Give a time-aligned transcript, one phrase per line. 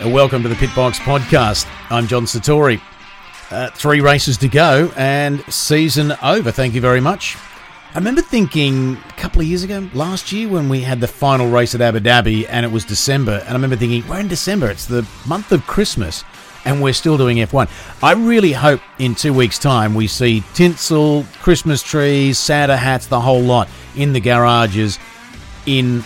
[0.00, 1.66] Uh, welcome to the Pitbox Podcast.
[1.90, 2.80] I'm John Satori.
[3.50, 6.52] Uh, three races to go and season over.
[6.52, 7.36] Thank you very much.
[7.94, 11.50] I remember thinking a couple of years ago, last year, when we had the final
[11.50, 14.70] race at Abu Dhabi and it was December, and I remember thinking, we're in December,
[14.70, 16.22] it's the month of Christmas,
[16.64, 17.68] and we're still doing F1.
[18.00, 23.20] I really hope in two weeks' time we see tinsel, Christmas trees, Santa hats, the
[23.20, 24.96] whole lot in the garages
[25.66, 26.04] in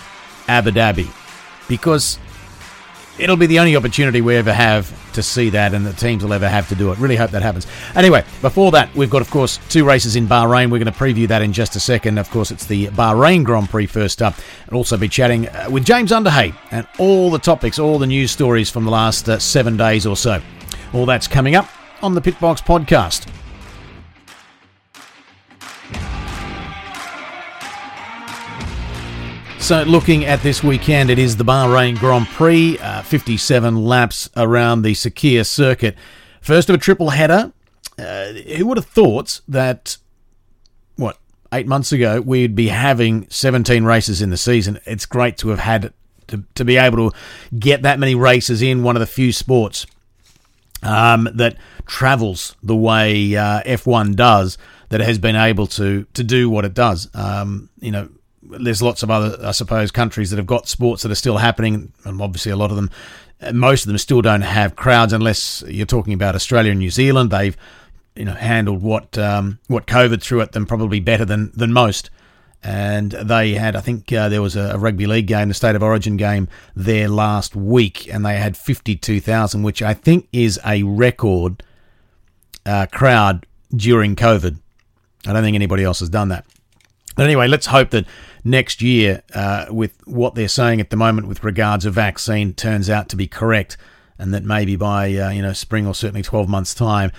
[0.48, 1.12] Abu Dhabi
[1.68, 2.18] because
[3.18, 6.32] it'll be the only opportunity we ever have to see that, and the teams will
[6.32, 6.98] ever have to do it.
[6.98, 7.66] Really hope that happens.
[7.94, 10.70] Anyway, before that, we've got, of course, two races in Bahrain.
[10.70, 12.18] We're going to preview that in just a second.
[12.18, 14.34] Of course, it's the Bahrain Grand Prix first up.
[14.66, 18.30] And also be chatting uh, with James Underhay and all the topics, all the news
[18.30, 20.40] stories from the last uh, seven days or so.
[20.92, 21.68] All that's coming up
[22.02, 23.28] on the Pitbox podcast.
[29.62, 34.82] So, looking at this weekend, it is the Bahrain Grand Prix, uh, 57 laps around
[34.82, 35.94] the Sakhir circuit.
[36.40, 37.52] First of a triple header.
[37.96, 39.98] Uh, who would have thought that,
[40.96, 41.16] what,
[41.52, 44.80] eight months ago, we'd be having 17 races in the season?
[44.84, 45.92] It's great to have had
[46.26, 47.16] to, to be able to
[47.56, 49.86] get that many races in one of the few sports
[50.82, 56.50] um, that travels the way uh, F1 does, that has been able to, to do
[56.50, 57.08] what it does.
[57.14, 58.08] Um, you know,
[58.42, 61.92] there's lots of other, I suppose, countries that have got sports that are still happening,
[62.04, 62.90] and obviously a lot of them,
[63.52, 67.30] most of them still don't have crowds unless you're talking about Australia and New Zealand.
[67.30, 67.56] They've,
[68.14, 72.10] you know, handled what um, what COVID threw at them probably better than than most.
[72.64, 75.82] And they had, I think, uh, there was a, rugby league game, the State of
[75.82, 76.46] Origin game
[76.76, 81.64] there last week, and they had 52,000, which I think is a record
[82.64, 84.58] uh, crowd during COVID.
[85.26, 86.44] I don't think anybody else has done that.
[87.16, 88.06] But anyway, let's hope that
[88.44, 92.90] next year, uh, with what they're saying at the moment with regards to vaccine, turns
[92.90, 93.76] out to be correct,
[94.18, 97.12] and that maybe by uh, you know spring or certainly twelve months' time,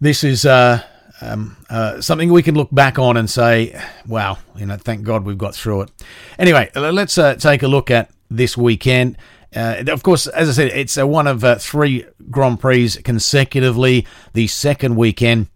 [0.00, 0.82] this is uh,
[1.20, 5.24] um, uh, something we can look back on and say, "Wow, you know, thank God
[5.24, 5.90] we've got through it."
[6.38, 9.16] Anyway, let's uh, take a look at this weekend.
[9.54, 14.06] Uh, of course, as I said, it's one of three Grand Prix consecutively.
[14.34, 15.46] The second weekend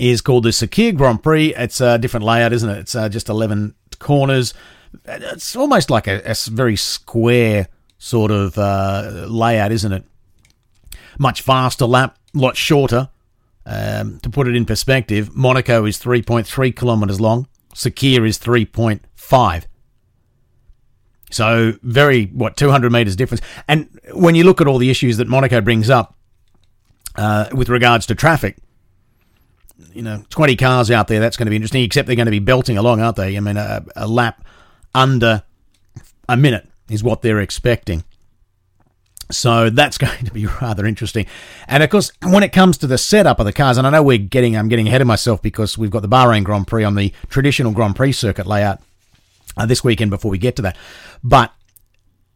[0.00, 1.54] is called the Sakhir Grand Prix.
[1.54, 2.78] It's a different layout, isn't it?
[2.78, 4.52] It's uh, just 11 corners.
[5.04, 7.68] It's almost like a, a very square
[7.98, 10.04] sort of uh, layout, isn't it?
[11.18, 13.08] Much faster lap, lot shorter.
[13.66, 17.46] Um, to put it in perspective, Monaco is 3.3 kilometres long.
[17.74, 19.64] Sakhir is 3.5.
[21.30, 23.42] So very what 200 meters difference.
[23.68, 26.16] And when you look at all the issues that Monaco brings up
[27.14, 28.56] uh, with regards to traffic,
[29.92, 32.30] you know, 20 cars out there, that's going to be interesting, except they're going to
[32.30, 33.36] be belting along, aren't they?
[33.36, 34.44] I mean, a, a lap
[34.94, 35.42] under
[36.28, 38.04] a minute is what they're expecting.
[39.30, 41.26] So that's going to be rather interesting.
[41.68, 44.02] And of course, when it comes to the setup of the cars, and I know
[44.02, 46.94] we're getting, I'm getting ahead of myself because we've got the Bahrain Grand Prix on
[46.94, 48.80] the traditional Grand Prix circuit layout
[49.56, 50.76] uh, this weekend before we get to that.
[51.22, 51.52] But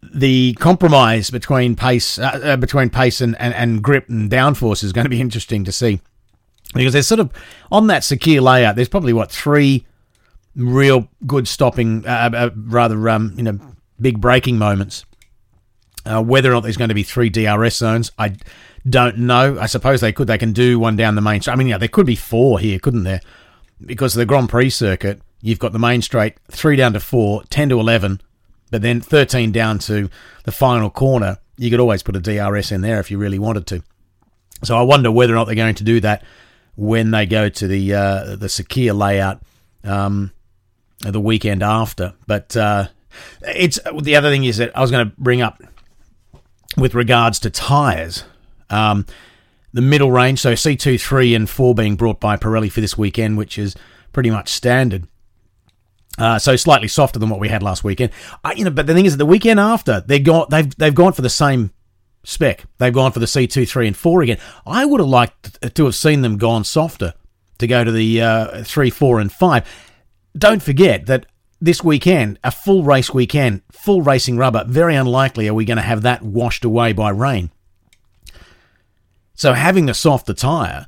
[0.02, 4.92] the compromise between pace, uh, uh, between pace and, and, and grip and downforce is
[4.92, 6.00] going to be interesting to see
[6.74, 7.32] because there's sort of
[7.70, 8.76] on that Sakhir layout.
[8.76, 9.86] There's probably what three
[10.56, 13.58] real good stopping, uh, uh, rather um, you know,
[14.00, 15.04] big braking moments.
[16.06, 18.36] Uh, whether or not there's going to be three DRS zones, I
[18.88, 19.58] don't know.
[19.58, 20.26] I suppose they could.
[20.26, 21.40] They can do one down the main.
[21.40, 21.54] Straight.
[21.54, 23.20] I mean, yeah, there could be four here, couldn't there?
[23.84, 27.70] Because the Grand Prix circuit, you've got the main straight, three down to four, 10
[27.70, 28.20] to 11,
[28.70, 30.10] but then 13 down to
[30.44, 31.38] the final corner.
[31.56, 33.82] You could always put a DRS in there if you really wanted to.
[34.62, 36.22] So I wonder whether or not they're going to do that
[36.76, 39.42] when they go to the uh, the Sakhir layout
[39.84, 40.32] um,
[41.00, 42.14] the weekend after.
[42.26, 42.88] But uh,
[43.42, 45.62] it's the other thing is that I was going to bring up
[46.76, 48.24] with regards to tyres.
[48.70, 49.06] Um,
[49.72, 53.36] the middle range, so C2, 3, and 4 being brought by Pirelli for this weekend,
[53.36, 53.74] which is
[54.12, 55.08] pretty much standard.
[56.16, 58.12] Uh, so slightly softer than what we had last weekend.
[58.44, 61.12] I, you know, but the thing is, the weekend after they got they've they've gone
[61.12, 61.72] for the same
[62.24, 62.64] spec.
[62.78, 64.38] They've gone for the C2, 3, and 4 again.
[64.66, 67.14] I would have liked to have seen them gone softer
[67.58, 69.84] to go to the uh, 3, 4, and 5.
[70.36, 71.26] Don't forget that
[71.60, 75.82] this weekend, a full race weekend, full racing rubber, very unlikely are we going to
[75.82, 77.50] have that washed away by rain.
[79.34, 80.86] So having a softer tyre,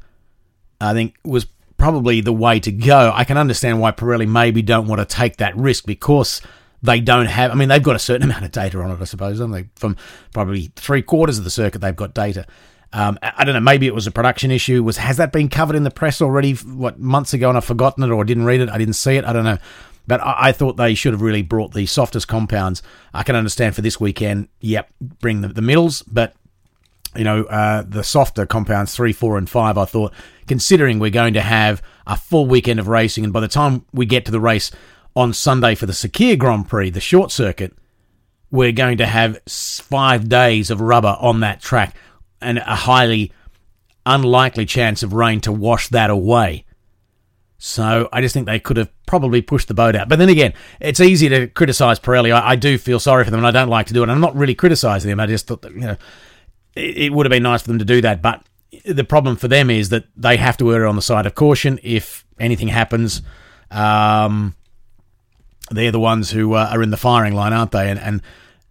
[0.80, 1.46] I think, was
[1.76, 3.12] probably the way to go.
[3.14, 6.40] I can understand why Pirelli maybe don't want to take that risk because
[6.82, 7.50] they don't have.
[7.50, 9.68] I mean, they've got a certain amount of data on it, I suppose, don't they?
[9.76, 9.96] From
[10.32, 12.46] probably three quarters of the circuit, they've got data.
[12.92, 13.60] Um, I don't know.
[13.60, 14.82] Maybe it was a production issue.
[14.82, 16.54] Was has that been covered in the press already?
[16.54, 18.68] What months ago, and I've forgotten it or I didn't read it.
[18.70, 19.24] I didn't see it.
[19.24, 19.58] I don't know.
[20.06, 22.82] But I, I thought they should have really brought the softest compounds.
[23.12, 24.48] I can understand for this weekend.
[24.60, 26.34] Yep, bring the, the middles, but
[27.16, 30.12] you know, uh, the softer compounds three, four, and five, I thought,
[30.46, 34.06] considering we're going to have a full weekend of racing, and by the time we
[34.06, 34.70] get to the race
[35.16, 37.74] on Sunday for the Sakhir Grand Prix, the short circuit,
[38.50, 41.96] we're going to have five days of rubber on that track
[42.40, 43.32] and a highly
[44.04, 46.64] unlikely chance of rain to wash that away.
[47.58, 50.08] So I just think they could have probably pushed the boat out.
[50.08, 52.30] But then again, it's easy to criticise Pirelli.
[52.30, 54.10] I, I, do feel sorry for them, and I don't like to do it.
[54.10, 55.18] I'm not really criticising them.
[55.18, 55.96] I just thought that, you know
[56.76, 58.22] it, it would have been nice for them to do that.
[58.22, 58.46] But
[58.84, 61.80] the problem for them is that they have to err on the side of caution
[61.82, 63.22] if anything happens.
[63.70, 64.54] Um,
[65.70, 67.90] they're the ones who uh, are in the firing line, aren't they?
[67.90, 68.22] And, and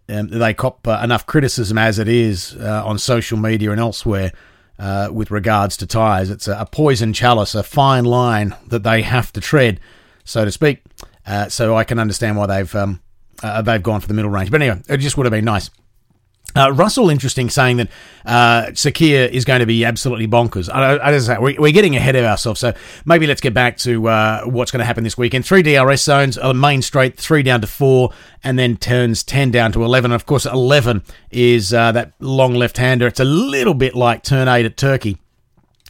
[0.08, 4.32] um, they cop uh, enough criticism as it is uh, on social media and elsewhere
[4.78, 6.30] uh, with regards to tyres.
[6.30, 9.80] It's a, a, poison chalice, a fine line that they have to tread,
[10.24, 10.82] so to speak.
[11.26, 13.00] Uh, so I can understand why they've um,
[13.42, 14.50] uh, they've gone for the middle range.
[14.50, 15.70] But anyway, it just would have been nice
[16.56, 17.88] uh, Russell, interesting, saying that
[18.24, 20.68] uh, is going to be absolutely bonkers.
[20.72, 22.72] I, I, I, we're getting ahead of ourselves, so
[23.04, 25.44] maybe let's get back to uh, what's going to happen this weekend.
[25.44, 28.12] Three DRS zones, a main straight, three down to four,
[28.42, 30.10] and then turns 10 down to 11.
[30.12, 33.06] And Of course, 11 is uh, that long left hander.
[33.06, 35.18] It's a little bit like turn 8 at Turkey.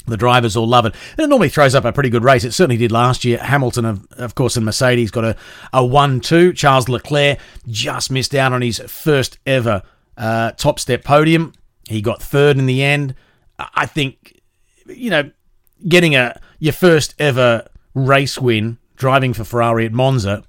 [0.06, 0.94] The drivers all love it.
[1.12, 2.44] And it normally throws up a pretty good race.
[2.44, 3.38] It certainly did last year.
[3.38, 5.36] Hamilton, of, of course, and Mercedes got a,
[5.72, 6.52] a 1 2.
[6.52, 9.82] Charles Leclerc just missed out on his first ever
[10.16, 11.52] uh, top step podium.
[11.88, 13.14] He got third in the end.
[13.58, 14.40] I think,
[14.86, 15.30] you know,
[15.88, 20.42] getting a your first ever race win driving for Ferrari at Monza,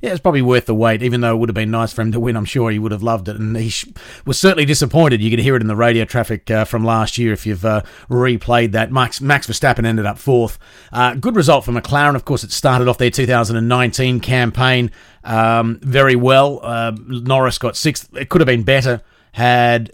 [0.00, 1.02] yeah, it's probably worth the wait.
[1.02, 2.92] Even though it would have been nice for him to win, I'm sure he would
[2.92, 3.86] have loved it, and he sh-
[4.24, 5.20] was certainly disappointed.
[5.20, 7.82] You could hear it in the radio traffic uh, from last year if you've uh,
[8.08, 8.92] replayed that.
[8.92, 10.58] Max Max Verstappen ended up fourth.
[10.92, 12.14] Uh, good result for McLaren.
[12.14, 14.92] Of course, it started off their 2019 campaign
[15.24, 16.60] um, very well.
[16.62, 18.14] Uh, Norris got sixth.
[18.16, 19.02] It could have been better
[19.32, 19.92] had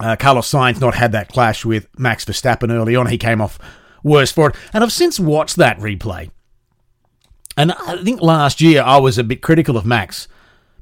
[0.00, 3.06] uh, Carlos Sainz not had that clash with Max Verstappen early on.
[3.06, 3.58] He came off
[4.02, 4.56] worse for it.
[4.72, 6.30] And I've since watched that replay.
[7.58, 10.28] And I think last year I was a bit critical of Max.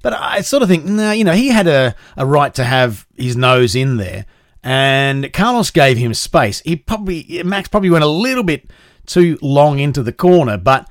[0.03, 3.07] But I sort of think, nah, you know, he had a, a right to have
[3.17, 4.27] his nose in there.
[4.63, 6.61] And Carlos gave him space.
[6.61, 8.71] He probably, Max probably went a little bit
[9.07, 10.87] too long into the corner, but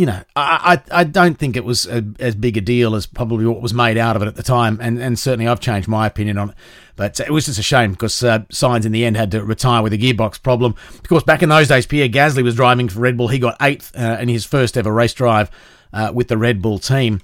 [0.00, 3.04] you know, I, I, I don't think it was a, as big a deal as
[3.04, 5.88] probably what was made out of it at the time, and, and certainly I've changed
[5.88, 6.56] my opinion on it.
[6.96, 9.82] But it was just a shame because uh, Sainz in the end had to retire
[9.82, 10.74] with a gearbox problem.
[10.88, 13.28] Of course, back in those days, Pierre Gasly was driving for Red Bull.
[13.28, 15.50] He got eighth uh, in his first ever race drive
[15.92, 17.20] uh, with the Red Bull team.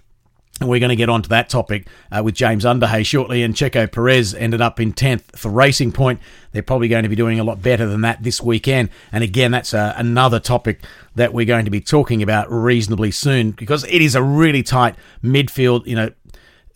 [0.60, 3.42] And we're going to get onto that topic uh, with James Underhay shortly.
[3.42, 6.20] And Checo Perez ended up in 10th for Racing Point.
[6.52, 8.88] They're probably going to be doing a lot better than that this weekend.
[9.12, 10.80] And again, that's uh, another topic
[11.14, 14.94] that we're going to be talking about reasonably soon because it is a really tight
[15.22, 15.86] midfield.
[15.86, 16.10] You know,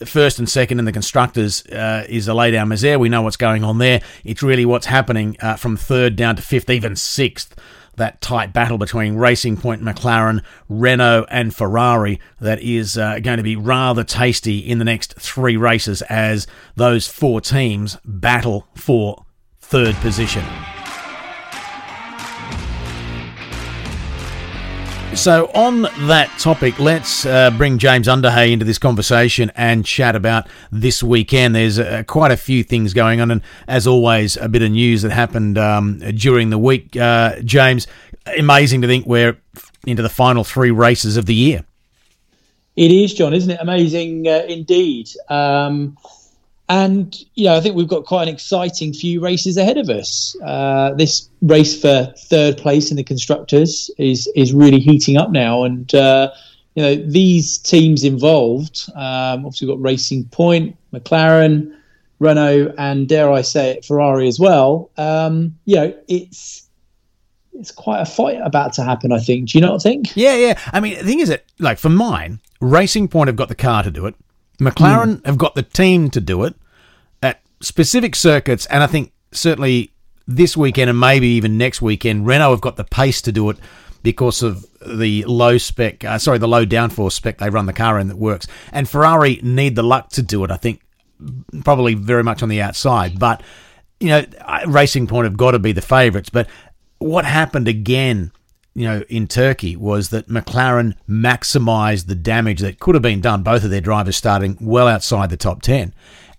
[0.05, 3.01] first and second in the constructors uh, is a laydown misère.
[3.01, 4.03] We know what's going on there.
[4.25, 7.59] It's really what's happening uh, from third down to fifth, even sixth
[7.97, 13.43] that tight battle between Racing Point, McLaren, Renault, and Ferrari that is uh, going to
[13.43, 16.47] be rather tasty in the next three races as
[16.77, 19.25] those four teams battle for
[19.61, 20.45] third position.
[25.15, 30.49] So, on that topic, let's uh, bring James Underhay into this conversation and chat about
[30.71, 31.55] this weekend.
[31.55, 35.03] There's uh, quite a few things going on, and as always, a bit of news
[35.03, 36.97] that happened um, during the week.
[36.97, 37.87] Uh, James,
[38.39, 39.37] amazing to think we're
[39.87, 41.65] into the final three races of the year.
[42.77, 43.59] It is, John, isn't it?
[43.61, 45.11] Amazing uh, indeed.
[45.29, 45.99] Um,
[46.71, 50.37] and you know, I think we've got quite an exciting few races ahead of us.
[50.41, 55.65] Uh, this race for third place in the constructors is is really heating up now,
[55.65, 56.31] and uh,
[56.77, 58.89] you know these teams involved.
[58.95, 61.77] Um, obviously, we've got Racing Point, McLaren,
[62.21, 64.93] Renault, and dare I say it, Ferrari as well.
[64.97, 66.69] Um, you know, it's
[67.53, 69.11] it's quite a fight about to happen.
[69.11, 69.51] I think.
[69.51, 70.17] Do you not think?
[70.17, 70.59] Yeah, yeah.
[70.73, 73.83] I mean, the thing is that, like, for mine, Racing Point have got the car
[73.83, 74.15] to do it.
[74.61, 75.27] McLaren mm.
[75.27, 76.55] have got the team to do it
[77.61, 79.93] specific circuits, and I think certainly
[80.27, 83.59] this weekend and maybe even next weekend, Renault have got the pace to do it
[84.03, 87.99] because of the low spec, uh, sorry, the low downforce spec they run the car
[87.99, 88.47] in that works.
[88.73, 90.51] And Ferrari need the luck to do it.
[90.51, 90.81] I think
[91.65, 93.43] probably very much on the outside, but
[93.99, 94.25] you know,
[94.67, 96.31] Racing Point have got to be the favourites.
[96.31, 96.49] But
[96.99, 98.33] what happened again
[98.75, 103.43] you know, in Turkey was that McLaren maximised the damage that could have been done.
[103.43, 105.93] Both of their drivers starting well outside the top 10.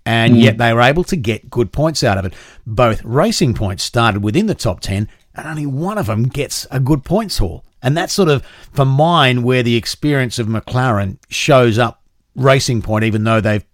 [0.05, 0.41] And mm.
[0.41, 2.33] yet they were able to get good points out of it.
[2.65, 6.79] Both racing points started within the top 10, and only one of them gets a
[6.79, 7.63] good points haul.
[7.83, 12.01] And that's sort of, for mine, where the experience of McLaren shows up
[12.35, 13.65] racing point, even though they've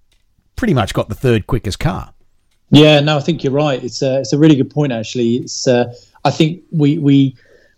[0.56, 2.14] pretty much got the third quickest car.
[2.70, 3.82] Yeah, no, I think you're right.
[3.82, 5.38] It's a it's a really good point actually.
[5.38, 5.94] It's uh,
[6.26, 7.36] I think we we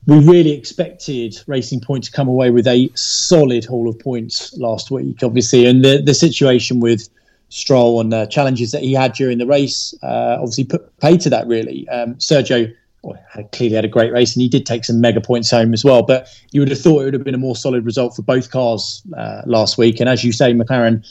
[0.07, 4.89] we really expected Racing Point to come away with a solid haul of points last
[4.89, 7.07] week, obviously, and the the situation with
[7.49, 11.29] Stroll and the challenges that he had during the race uh, obviously put paid to
[11.29, 11.87] that really.
[11.89, 15.21] Um, Sergio well, had, clearly had a great race and he did take some mega
[15.21, 16.03] points home as well.
[16.03, 18.51] But you would have thought it would have been a more solid result for both
[18.51, 19.99] cars uh, last week.
[19.99, 21.05] And as you say, McLaren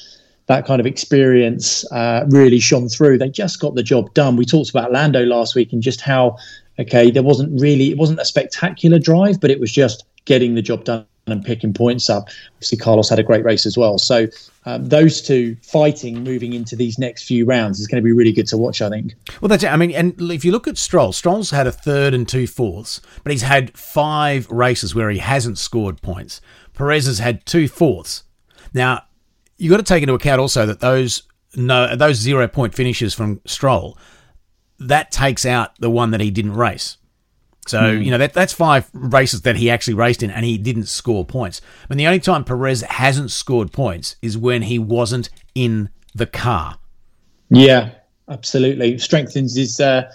[0.48, 3.18] that kind of experience uh, really shone through.
[3.18, 4.36] They just got the job done.
[4.36, 6.38] We talked about Lando last week and just how,
[6.78, 10.62] okay, there wasn't really, it wasn't a spectacular drive, but it was just getting the
[10.62, 12.28] job done and picking points up.
[12.54, 13.98] Obviously, Carlos had a great race as well.
[13.98, 14.26] So
[14.66, 18.32] um, those two fighting moving into these next few rounds is going to be really
[18.32, 19.14] good to watch, I think.
[19.40, 19.72] Well, that's it.
[19.72, 23.00] I mean, and if you look at Stroll, Stroll's had a third and two fourths,
[23.22, 26.40] but he's had five races where he hasn't scored points.
[26.74, 28.24] Perez has had two fourths.
[28.74, 29.04] Now,
[29.56, 31.22] you've got to take into account also that those
[31.56, 33.96] no those zero point finishes from Stroll
[34.78, 36.96] that takes out the one that he didn't race.
[37.68, 38.04] So mm.
[38.04, 41.24] you know that that's five races that he actually raced in, and he didn't score
[41.24, 41.60] points.
[41.84, 46.26] I mean, the only time Perez hasn't scored points is when he wasn't in the
[46.26, 46.78] car.
[47.50, 47.90] Yeah,
[48.28, 48.98] absolutely.
[48.98, 50.10] Strengthens his uh,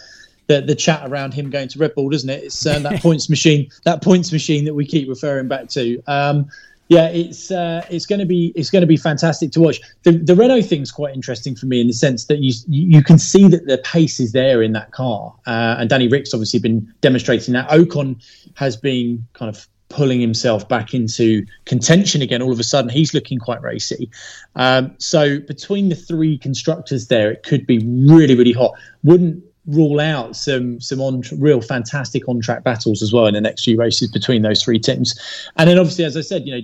[0.48, 2.44] the the chat around him going to Red Bull, doesn't it?
[2.44, 6.02] It's uh, that points machine, that points machine that we keep referring back to.
[6.08, 6.50] Um,
[6.94, 9.82] yeah, it's uh, it's going to be it's going to be fantastic to watch.
[10.04, 13.18] The the Renault thing's quite interesting for me in the sense that you you can
[13.18, 16.94] see that the pace is there in that car, uh, and Danny Ric's obviously been
[17.02, 17.68] demonstrating that.
[17.70, 18.24] Ocon
[18.56, 22.44] has been kind of pulling himself back into contention again.
[22.44, 24.12] All of a sudden, he's looking quite racy.
[24.56, 28.74] Um, so between the three constructors there, it could be really really hot.
[29.04, 33.42] Wouldn't rule out some some on real fantastic on track battles as well in the
[33.42, 35.18] next few races between those three teams.
[35.56, 36.62] And then obviously, as I said, you know,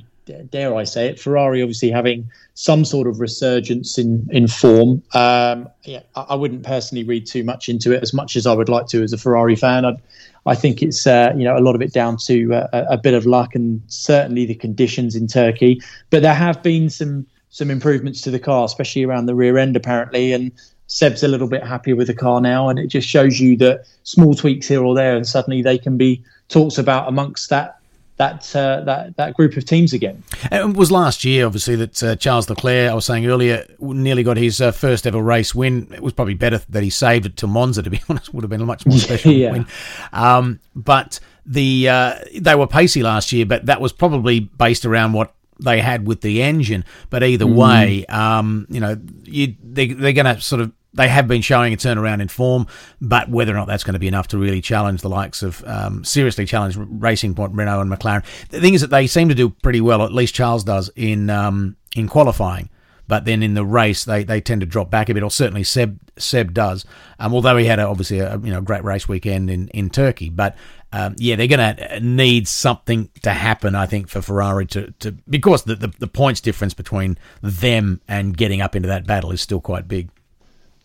[0.49, 5.03] dare I say it, Ferrari obviously having some sort of resurgence in in form.
[5.13, 8.53] Um, yeah, I, I, wouldn't personally read too much into it as much as I
[8.53, 9.85] would like to as a Ferrari fan.
[9.85, 10.01] I'd,
[10.45, 13.13] I think it's uh, you know a lot of it down to uh, a, bit
[13.13, 15.81] of luck and certainly the conditions in Turkey.
[16.09, 19.75] But there have been some some improvements to the car, especially around the rear end
[19.75, 20.51] apparently, and
[20.87, 23.85] Seb's a little bit happier with the car now, and it just shows you that
[24.03, 27.78] small tweaks here or there, and suddenly they can be talked about amongst that
[28.19, 30.21] that uh, that that group of teams again.
[30.51, 34.35] It was last year, obviously, that uh, Charles Leclerc, I was saying earlier, nearly got
[34.35, 35.87] his uh, first ever race win.
[35.93, 37.81] It was probably better that he saved it to Monza.
[37.81, 39.53] To be honest, would have been a much more special yeah.
[39.53, 39.67] win.
[40.11, 45.13] Um, but the uh, they were pacey last year, but that was probably based around
[45.13, 46.83] what they had with the engine.
[47.09, 47.55] But either mm.
[47.55, 51.73] way, um, you know, you, they, they're going to sort of they have been showing
[51.73, 52.67] a turnaround in form,
[52.99, 55.63] but whether or not that's going to be enough to really challenge the likes of
[55.65, 58.23] um, seriously challenge Racing Point, Renault, and McLaren.
[58.49, 61.29] The thing is that they seem to do pretty well, at least Charles does in
[61.29, 62.69] um, in qualifying.
[63.07, 65.63] But then in the race, they, they tend to drop back a bit, or certainly
[65.63, 66.85] Seb Seb does.
[67.17, 70.29] Um, although he had a, obviously a you know great race weekend in, in Turkey,
[70.29, 70.55] but
[70.91, 75.11] um, yeah, they're going to need something to happen, I think, for Ferrari to, to
[75.29, 79.41] because the, the, the points difference between them and getting up into that battle is
[79.41, 80.09] still quite big.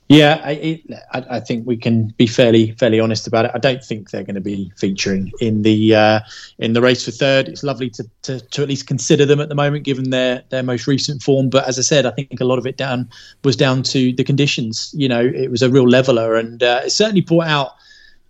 [0.08, 0.82] Yeah, I, it,
[1.12, 3.52] I, I, think we can be fairly fairly honest about it.
[3.54, 6.20] I don't think they're going to be featuring in the uh,
[6.58, 7.49] in the race for third.
[7.49, 10.62] It's lovely to, to, to at least consider them at the moment, given their their
[10.62, 11.49] most recent form.
[11.49, 13.08] But as I said, I think a lot of it down
[13.44, 14.92] was down to the conditions.
[14.94, 17.70] You know, it was a real leveler, and uh, it certainly brought out.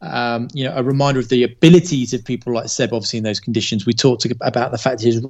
[0.01, 3.41] Um, you know, a reminder of the abilities of people like Seb, obviously in those
[3.41, 3.87] conditions.
[3.87, 5.25] We talked about the fact his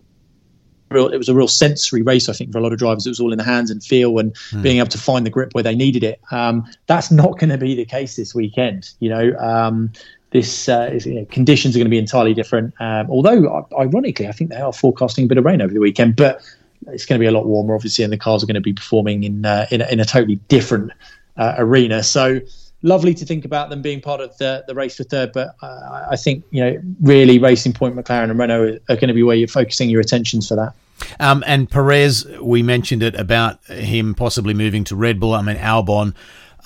[0.94, 2.28] real it was a real sensory race.
[2.28, 4.18] I think for a lot of drivers, it was all in the hands and feel
[4.18, 4.62] and mm.
[4.62, 6.20] being able to find the grip where they needed it.
[6.30, 8.90] Um, that's not going to be the case this weekend.
[9.00, 9.92] You know, um,
[10.30, 12.74] this uh, is, you know, conditions are going to be entirely different.
[12.80, 16.16] Um, although, ironically, I think they are forecasting a bit of rain over the weekend,
[16.16, 16.42] but
[16.88, 18.72] it's going to be a lot warmer, obviously, and the cars are going to be
[18.72, 20.90] performing in uh, in, a, in, a, totally different
[21.36, 22.02] uh, arena.
[22.02, 22.40] So
[22.82, 26.06] lovely to think about them being part of the, the race for third, but uh,
[26.10, 29.36] I think you know really Racing Point, McLaren, and Renault are going to be where
[29.36, 30.74] you're focusing your attentions for that.
[31.20, 35.34] Um, and Perez, we mentioned it about him possibly moving to Red Bull.
[35.34, 36.14] I mean, Albon.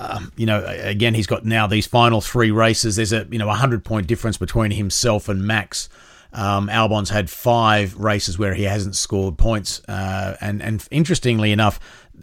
[0.00, 2.96] Um, you know, again, he's got now these final three races.
[2.96, 5.88] There's a you know a hundred point difference between himself and Max.
[6.32, 11.80] Um, Albon's had five races where he hasn't scored points, uh, and and interestingly enough,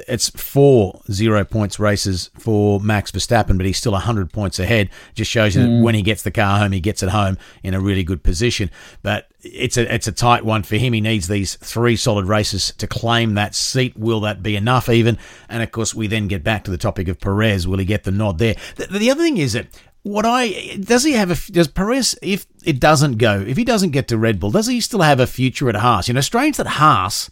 [0.08, 4.90] it's four zero points races for Max Verstappen, but he's still 100 points ahead.
[5.14, 5.66] Just shows you mm.
[5.80, 8.24] that when he gets the car home, he gets it home in a really good
[8.24, 8.70] position.
[9.02, 10.94] But it's a it's a tight one for him.
[10.94, 13.98] He needs these three solid races to claim that seat.
[13.98, 15.18] Will that be enough even?
[15.50, 17.68] And of course, we then get back to the topic of Perez.
[17.68, 18.56] Will he get the nod there?
[18.76, 19.68] The, the other thing is that
[20.04, 23.90] what I does he have a does Perez if it doesn't go if he doesn't
[23.90, 26.08] get to Red Bull does he still have a future at Haas?
[26.08, 27.32] You know, strange that Haas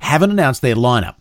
[0.00, 1.16] haven't announced their lineup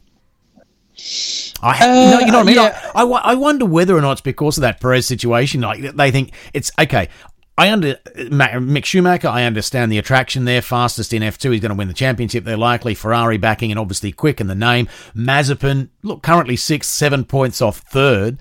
[1.61, 2.55] I ha- Uh, no, you know what I mean.
[2.55, 2.91] yeah.
[2.95, 5.61] I, I, I wonder whether or not it's because of that Perez situation.
[5.61, 7.09] Like they think it's okay.
[7.57, 9.27] I under Mick Schumacher.
[9.27, 10.61] I understand the attraction there.
[10.61, 11.51] Fastest in F two.
[11.51, 12.45] He's going to win the championship.
[12.45, 14.87] They're likely Ferrari backing and obviously quick in the name.
[15.13, 18.37] Mazepin, look, currently sixth, seven points off third.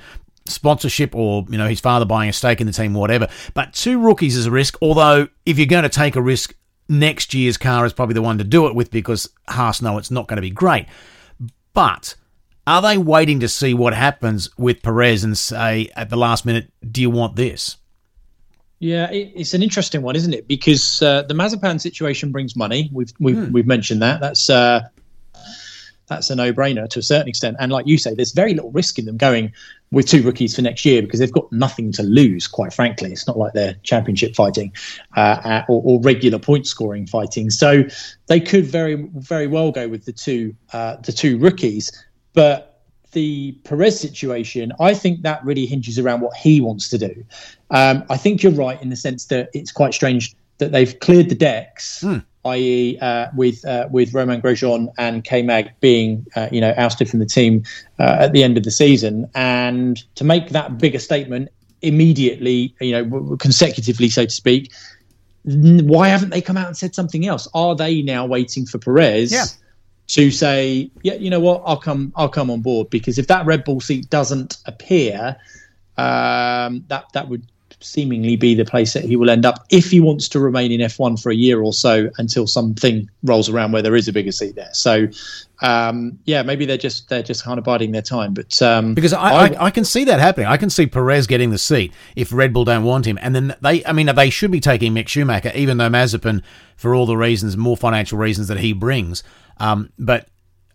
[0.46, 3.26] Sponsorship or you know his father buying a stake in the team, whatever.
[3.54, 4.78] But two rookies is a risk.
[4.80, 6.54] Although if you're going to take a risk,
[6.88, 10.12] next year's car is probably the one to do it with because Haas know it's
[10.12, 10.86] not going to be great.
[11.74, 12.14] But
[12.68, 16.70] are they waiting to see what happens with Perez and say at the last minute,
[16.92, 17.78] do you want this?
[18.78, 20.46] Yeah, it, it's an interesting one, isn't it?
[20.46, 22.90] Because uh, the Mazepin situation brings money.
[22.92, 24.20] We've we've, we've mentioned that.
[24.20, 24.82] That's uh,
[26.08, 27.56] that's a no-brainer to a certain extent.
[27.58, 29.52] And like you say, there's very little risk in them going
[29.90, 32.46] with two rookies for next year because they've got nothing to lose.
[32.46, 34.72] Quite frankly, it's not like they're championship fighting
[35.16, 37.48] uh, uh, or, or regular point scoring fighting.
[37.48, 37.84] So
[38.26, 42.64] they could very very well go with the two uh, the two rookies, but.
[43.12, 47.24] The Perez situation, I think that really hinges around what he wants to do.
[47.70, 51.30] Um, I think you're right in the sense that it's quite strange that they've cleared
[51.30, 52.04] the decks,
[52.44, 57.08] i.e., uh, with uh, with Romain Grosjean and K Mag being uh, you know ousted
[57.08, 57.64] from the team
[57.98, 61.48] uh, at the end of the season, and to make that bigger statement
[61.82, 64.72] immediately, you know, consecutively, so to speak.
[65.44, 67.48] Why haven't they come out and said something else?
[67.54, 69.32] Are they now waiting for Perez?
[69.32, 69.46] Yeah.
[70.08, 73.44] To say, yeah, you know what, I'll come, I'll come on board because if that
[73.44, 75.36] Red Bull seat doesn't appear,
[75.98, 77.46] um, that that would
[77.80, 80.80] seemingly be the place that he will end up if he wants to remain in
[80.80, 84.32] F1 for a year or so until something rolls around where there is a bigger
[84.32, 84.72] seat there.
[84.72, 85.08] So,
[85.62, 88.34] um, yeah, maybe they're just they're just kind of biding their time.
[88.34, 90.46] But um, Because I, I, I can see that happening.
[90.46, 93.18] I can see Perez getting the seat if Red Bull don't want him.
[93.20, 96.42] And then they, I mean, they should be taking Mick Schumacher, even though Mazepin,
[96.76, 99.22] for all the reasons, more financial reasons that he brings.
[99.60, 100.28] Um, but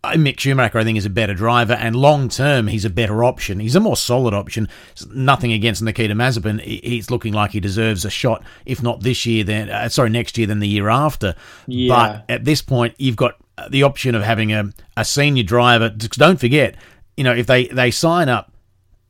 [0.04, 3.24] uh, Mick Schumacher, I think, is a better driver, and long term, he's a better
[3.24, 3.60] option.
[3.60, 4.68] He's a more solid option.
[5.14, 6.60] Nothing against Nikita Mazepin.
[6.62, 10.10] He- He's looking like he deserves a shot, if not this year, then uh, sorry,
[10.10, 11.36] next year, then the year after.
[11.68, 11.96] Yeah.
[12.28, 13.36] But at this point, you've got
[13.70, 15.88] the option of having a, a senior driver.
[15.90, 16.76] Don't forget,
[17.16, 18.52] you know, if they, they sign up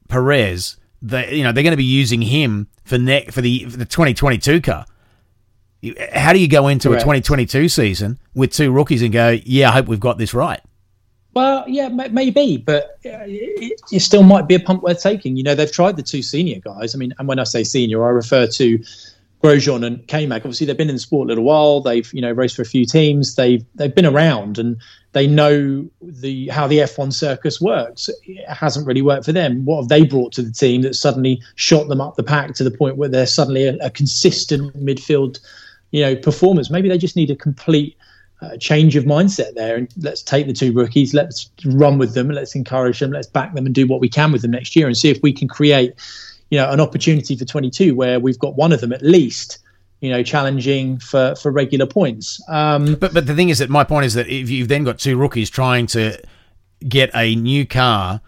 [0.09, 3.77] Perez, they you know they're going to be using him for ne- for the for
[3.77, 4.86] the 2022 car.
[6.13, 7.01] How do you go into Correct.
[7.01, 10.61] a 2022 season with two rookies and go, yeah, I hope we've got this right?
[11.33, 15.35] Well, yeah, ma- maybe, but uh, it, it still might be a punt worth taking.
[15.35, 16.93] You know, they've tried the two senior guys.
[16.93, 18.83] I mean, and when I say senior, I refer to
[19.43, 20.41] Grosjean and K-Mag.
[20.41, 21.81] Obviously, they've been in the sport a little while.
[21.81, 23.35] They've you know raced for a few teams.
[23.35, 24.77] They've they've been around and
[25.11, 28.09] they know the how the F1 circus works.
[28.25, 29.65] It hasn't really worked for them.
[29.65, 32.63] What have they brought to the team that suddenly shot them up the pack to
[32.63, 35.39] the point where they're suddenly a, a consistent midfield,
[35.93, 36.69] you know, performers?
[36.69, 37.95] Maybe they just need a complete
[38.41, 42.29] uh, change of mindset there and let's take the two rookies let's run with them
[42.29, 44.86] let's encourage them let's back them and do what we can with them next year
[44.86, 45.93] and see if we can create
[46.49, 49.60] you know an opportunity for 22 where we've got one of them at least
[50.01, 53.86] you know challenging for for regular points um But but the thing is that my
[53.86, 56.21] point is that if you've then got two rookies trying to
[56.86, 58.19] get a new car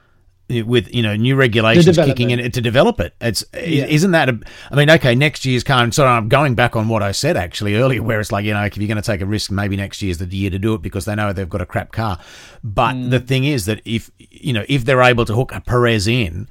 [0.49, 3.86] with you know new regulations kicking in to develop it, it's Yeah.
[3.86, 4.39] isn't that a?
[4.71, 5.84] I mean, okay, next year's car.
[5.84, 8.53] And so I'm going back on what I said actually earlier, where it's like you
[8.53, 10.73] know if you're going to take a risk, maybe next year's the year to do
[10.75, 12.19] it because they know they've got a crap car.
[12.63, 16.08] But the thing is that if you know if they're able to hook a Perez
[16.08, 16.47] in.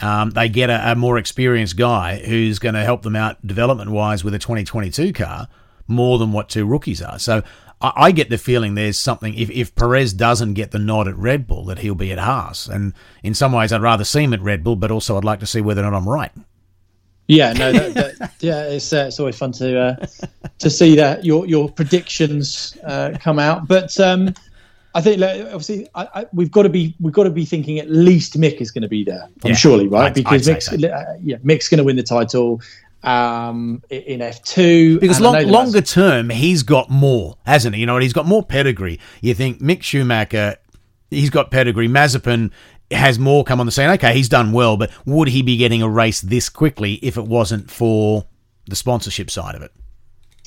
[0.00, 3.90] Um, they get a, a more experienced guy who's going to help them out development
[3.90, 5.48] wise with a 2022 car
[5.88, 7.18] more than what two rookies are.
[7.18, 7.42] So
[7.80, 9.34] I, I get the feeling there's something.
[9.34, 12.66] If, if Perez doesn't get the nod at Red Bull, that he'll be at Haas.
[12.66, 15.40] And in some ways, I'd rather see him at Red Bull, but also I'd like
[15.40, 16.32] to see whether or not I'm right.
[17.26, 20.06] yeah no that, that, yeah it's uh, it's always fun to uh,
[20.58, 24.32] to see that your your predictions uh, come out but um
[24.94, 27.78] I think like, obviously I, I, we've got to be we've got to be thinking
[27.78, 29.24] at least Mick is going to be there.
[29.44, 32.02] I'm Yeah, surely right I'd- because I'd Mick's, uh, yeah Mick's going to win the
[32.02, 32.62] title
[33.02, 37.80] um, in F2 Because long, longer term, he's got more, hasn't he?
[37.80, 38.02] You know, what?
[38.02, 38.98] he's got more pedigree.
[39.20, 40.56] You think Mick Schumacher,
[41.10, 41.88] he's got pedigree.
[41.88, 42.50] Mazepin
[42.90, 43.90] has more come on the scene.
[43.90, 47.26] Okay, he's done well, but would he be getting a race this quickly if it
[47.26, 48.26] wasn't for
[48.66, 49.72] the sponsorship side of it?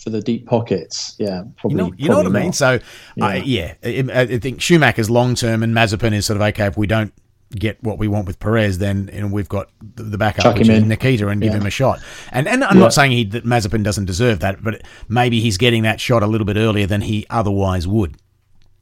[0.02, 1.16] for the deep pockets.
[1.20, 2.46] Yeah, You know, you know what I mean?
[2.46, 2.56] not.
[2.56, 2.80] So,
[3.22, 6.66] I yeah, I, I think Schumacher's long term and Mazepin is sort of okay.
[6.66, 7.14] If we don't
[7.52, 10.70] get what we want with Perez, then you know, we've got the, backup, Chuck which
[10.70, 10.88] is in.
[10.88, 12.00] Nikita, and give him a shot.
[12.32, 12.84] And and I'm Yeah.
[12.84, 16.28] not saying he, that Mazepin doesn't deserve that, but maybe he's getting that shot a
[16.28, 18.16] little bit earlier than he otherwise would.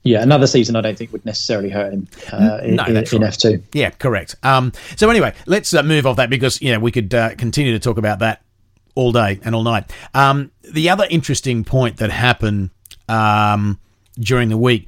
[0.03, 3.11] Yeah, another season I don't think would necessarily hurt him uh, in, No, in, that's
[3.11, 3.33] in right.
[3.33, 3.61] F2.
[3.73, 4.35] Yeah, correct.
[4.43, 7.73] Um, so anyway, let's uh, move off that because you know we could uh, continue
[7.73, 8.41] to talk about that
[8.95, 9.91] all day and all night.
[10.13, 12.69] Um, the other interesting point that happened
[13.09, 13.79] um,
[14.17, 14.87] during the week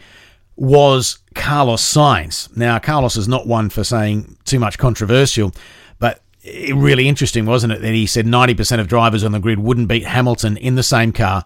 [0.56, 2.56] was Carlos Sainz.
[2.56, 5.54] Now, Carlos is not one for saying too much controversial,
[6.00, 9.60] but it really interesting, wasn't it, that he said 90% of drivers on the grid
[9.60, 11.46] wouldn't beat Hamilton in the same car.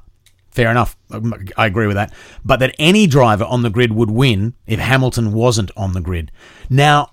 [0.51, 0.95] Fair enough.
[1.11, 2.13] Um, I agree with that.
[2.45, 6.31] But that any driver on the grid would win if Hamilton wasn't on the grid.
[6.69, 7.11] Now,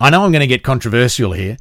[0.00, 1.56] I know I'm going to get controversial here,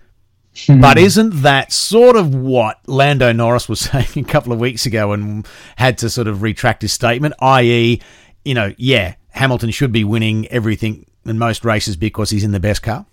[0.66, 0.82] hmm.
[0.82, 5.12] but isn't that sort of what Lando Norris was saying a couple of weeks ago
[5.12, 7.36] and had to sort of retract his statement?
[7.40, 8.02] I.e.,
[8.44, 12.60] you know, yeah, Hamilton should be winning everything in most races because he's in the
[12.60, 13.06] best car?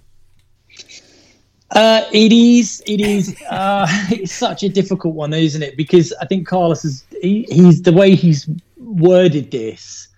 [1.70, 2.83] Uh, it is.
[2.87, 3.37] It is.
[3.50, 5.76] Uh, it's such a difficult one, isn't it?
[5.76, 7.05] Because I think Carlos is.
[7.22, 10.09] He, he's the way he's worded this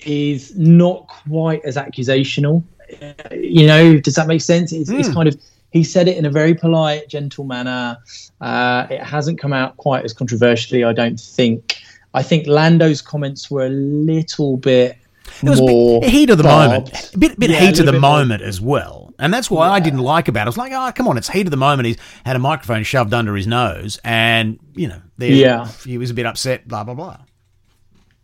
[0.00, 2.62] is not quite as accusational.
[3.00, 4.72] Uh, you know, does that make sense?
[4.72, 4.98] It's, mm.
[4.98, 5.14] it's, hmm.
[5.14, 5.40] kind of.
[5.70, 7.98] He said it in a very polite, gentle manner.
[8.40, 11.78] Uh, it hasn't come out quite as controversially, I don't think.
[12.14, 14.96] I think Lando's comments were a little bit
[15.42, 17.92] it was more bit heat of the moment, a bit, bit yeah, heat of the
[17.92, 18.48] moment more.
[18.48, 19.72] as well, and that's why yeah.
[19.72, 20.46] I didn't like about it.
[20.46, 21.86] I was like, oh, come on, it's heat of the moment.
[21.86, 26.14] He's had a microphone shoved under his nose, and you know, yeah, he was a
[26.14, 26.66] bit upset.
[26.68, 27.18] Blah blah blah.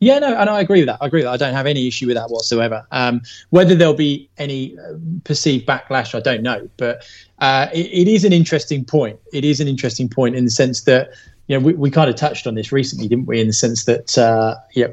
[0.00, 0.98] Yeah, no, and I agree with that.
[1.00, 1.32] I agree with that.
[1.32, 2.86] I don't have any issue with that whatsoever.
[2.92, 6.68] Um, whether there'll be any uh, perceived backlash, I don't know.
[6.76, 7.04] But
[7.40, 9.18] uh, it, it is an interesting point.
[9.32, 11.10] It is an interesting point in the sense that
[11.48, 13.40] you know we, we kind of touched on this recently, didn't we?
[13.40, 14.88] In the sense that uh, yeah,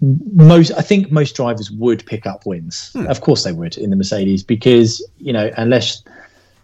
[0.00, 2.92] most I think most drivers would pick up wins.
[2.92, 3.06] Hmm.
[3.08, 6.02] Of course they would in the Mercedes because you know unless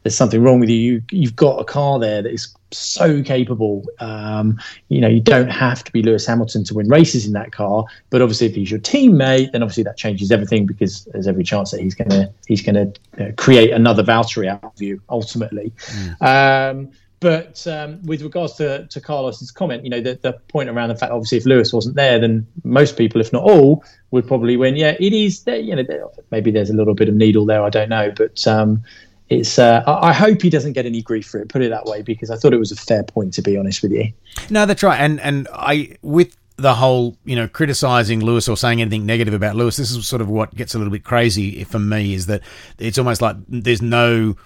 [0.05, 3.85] there's something wrong with you, you have got a car there that is so capable.
[3.99, 7.51] Um, you know you don't have to be Lewis Hamilton to win races in that
[7.51, 11.43] car, but obviously if he's your teammate, then obviously that changes everything because there's every
[11.43, 15.73] chance that he's gonna he's gonna uh, create another Valtteri out of you ultimately.
[15.89, 16.25] Hmm.
[16.25, 16.93] Um,
[17.25, 20.95] but um, with regards to, to Carlos's comment, you know, the, the point around the
[20.95, 24.77] fact, obviously, if Lewis wasn't there, then most people, if not all, would probably win.
[24.77, 25.43] Yeah, it is.
[25.47, 27.63] You know, maybe there's a little bit of needle there.
[27.63, 28.83] I don't know, but um,
[29.31, 29.59] it's.
[29.59, 31.49] Uh, I hope he doesn't get any grief for it.
[31.49, 33.33] Put it that way, because I thought it was a fair point.
[33.33, 34.13] To be honest with you.
[34.51, 35.01] No, that's right.
[35.01, 39.57] And and I with the whole, you know, criticizing Lewis or saying anything negative about
[39.57, 39.79] Lewis.
[39.79, 42.13] This is sort of what gets a little bit crazy for me.
[42.13, 42.43] Is that
[42.79, 44.37] it's almost like there's no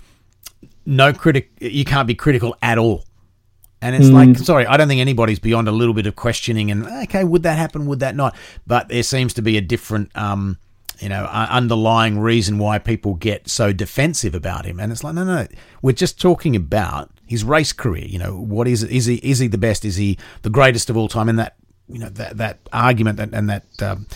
[0.87, 3.05] no critic, you can't be critical at all.
[3.81, 4.13] And it's mm.
[4.13, 7.45] like, sorry, I don't think anybody's beyond a little bit of questioning and, okay, would
[7.45, 7.87] that happen?
[7.87, 8.35] Would that not?
[8.67, 10.59] But there seems to be a different, um,
[10.99, 14.81] you know, underlying reason why people get so defensive about him.
[14.81, 15.47] And it's like, no, no,
[15.81, 18.05] we're just talking about his race career.
[18.05, 19.17] You know, what is is he?
[19.17, 19.85] Is he the best?
[19.85, 21.29] Is he the greatest of all time?
[21.29, 21.55] And that
[21.89, 24.07] you know that that argument and, and that um,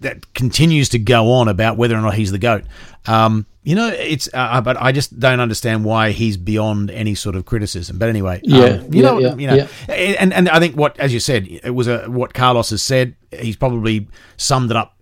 [0.00, 2.64] that continues to go on about whether or not he's the goat.
[3.06, 7.14] Um, you know, it's uh, uh, but I just don't understand why he's beyond any
[7.14, 7.98] sort of criticism.
[7.98, 9.94] But anyway, yeah, um, you yeah, know, yeah, you know, yeah.
[9.94, 13.14] and and I think what, as you said, it was a what Carlos has said.
[13.30, 14.96] He's probably summed it up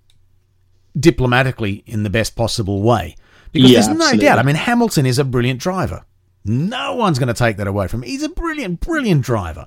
[0.98, 3.16] diplomatically in the best possible way
[3.52, 4.26] because there's no absolutely.
[4.26, 4.38] doubt.
[4.38, 6.04] I mean, Hamilton is a brilliant driver.
[6.44, 8.08] No one's going to take that away from him.
[8.08, 9.66] He's a brilliant, brilliant driver.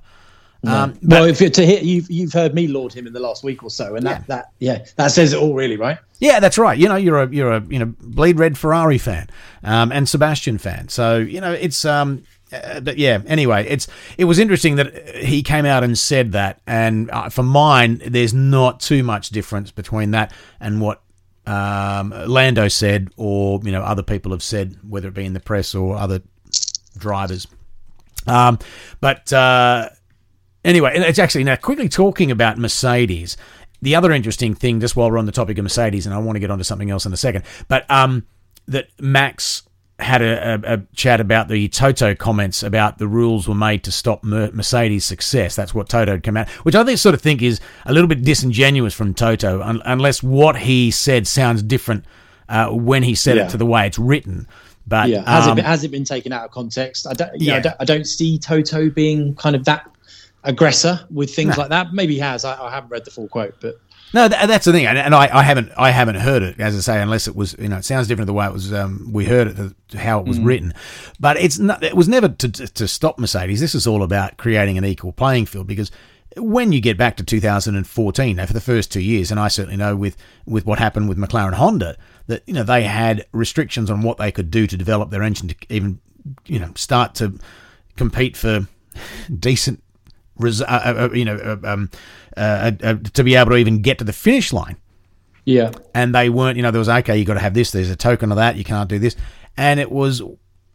[0.66, 3.20] Um, but, well, if you're to hit, you've you've heard me laud him in the
[3.20, 4.26] last week or so, and that yeah.
[4.28, 5.98] that yeah, that says it all, really, right?
[6.20, 6.78] Yeah, that's right.
[6.78, 9.30] You know, you're a you're a you know bleed red Ferrari fan,
[9.64, 10.88] um, and Sebastian fan.
[10.88, 12.24] So you know, it's um,
[12.54, 13.22] uh, but yeah.
[13.28, 17.44] Anyway, it's it was interesting that he came out and said that, and uh, for
[17.44, 21.02] mine, there's not too much difference between that and what
[21.46, 25.40] um, Lando said, or you know, other people have said, whether it be in the
[25.40, 26.22] press or other
[26.98, 27.48] drivers.
[28.28, 28.60] Um,
[29.02, 29.90] but uh,
[30.64, 33.36] Anyway, it's actually now quickly talking about Mercedes.
[33.82, 36.38] The other interesting thing, just while we're on the topic of Mercedes, and I want
[36.38, 38.26] to get onto something else in a second, but um,
[38.68, 39.64] that Max
[40.00, 43.92] had a, a, a, chat about the Toto comments about the rules were made to
[43.92, 45.56] stop Mercedes' success.
[45.56, 48.08] That's what Toto had come out, which I think sort of think is a little
[48.08, 52.06] bit disingenuous from Toto, un- unless what he said sounds different
[52.50, 53.46] uh, when he said yeah.
[53.46, 54.48] it to the way it's written.
[54.88, 57.08] But yeah, has, um, it been, has it been taken out of context?
[57.08, 59.90] I don't, yeah, know, I don't, I don't see Toto being kind of that
[60.44, 61.62] aggressor with things no.
[61.62, 61.94] like that.
[61.94, 62.46] Maybe he has.
[62.46, 63.76] I, I, haven't read the full quote, but
[64.14, 66.80] no, that's the thing, and, and I, I, haven't I haven't heard it as I
[66.80, 69.26] say, unless it was you know it sounds different the way it was um, we
[69.26, 70.46] heard it the, how it was mm.
[70.46, 70.74] written,
[71.20, 73.60] but it's not it was never to to stop Mercedes.
[73.60, 75.92] This is all about creating an equal playing field because
[76.38, 79.78] when you get back to 2014, now for the first two years, and I certainly
[79.78, 84.02] know with with what happened with McLaren Honda that you know they had restrictions on
[84.02, 86.00] what they could do to develop their engine to even
[86.46, 87.40] you know start to
[87.98, 88.68] compete for
[89.40, 89.84] decent
[90.38, 91.90] res- uh, uh, uh, you know, uh, um,
[92.36, 94.78] uh, uh, to be able to even get to the finish line.
[95.46, 95.72] Yeah.
[95.94, 97.96] And they weren't, you know, there was, okay, you got to have this, there's a
[97.96, 99.16] token of that, you can't do this.
[99.58, 100.22] And it was,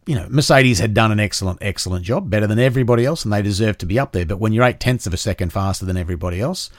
[0.05, 3.41] you know, Mercedes had done an excellent, excellent job, better than everybody else, and they
[3.41, 4.25] deserve to be up there.
[4.25, 6.69] But when you're eight tenths of a second faster than everybody else,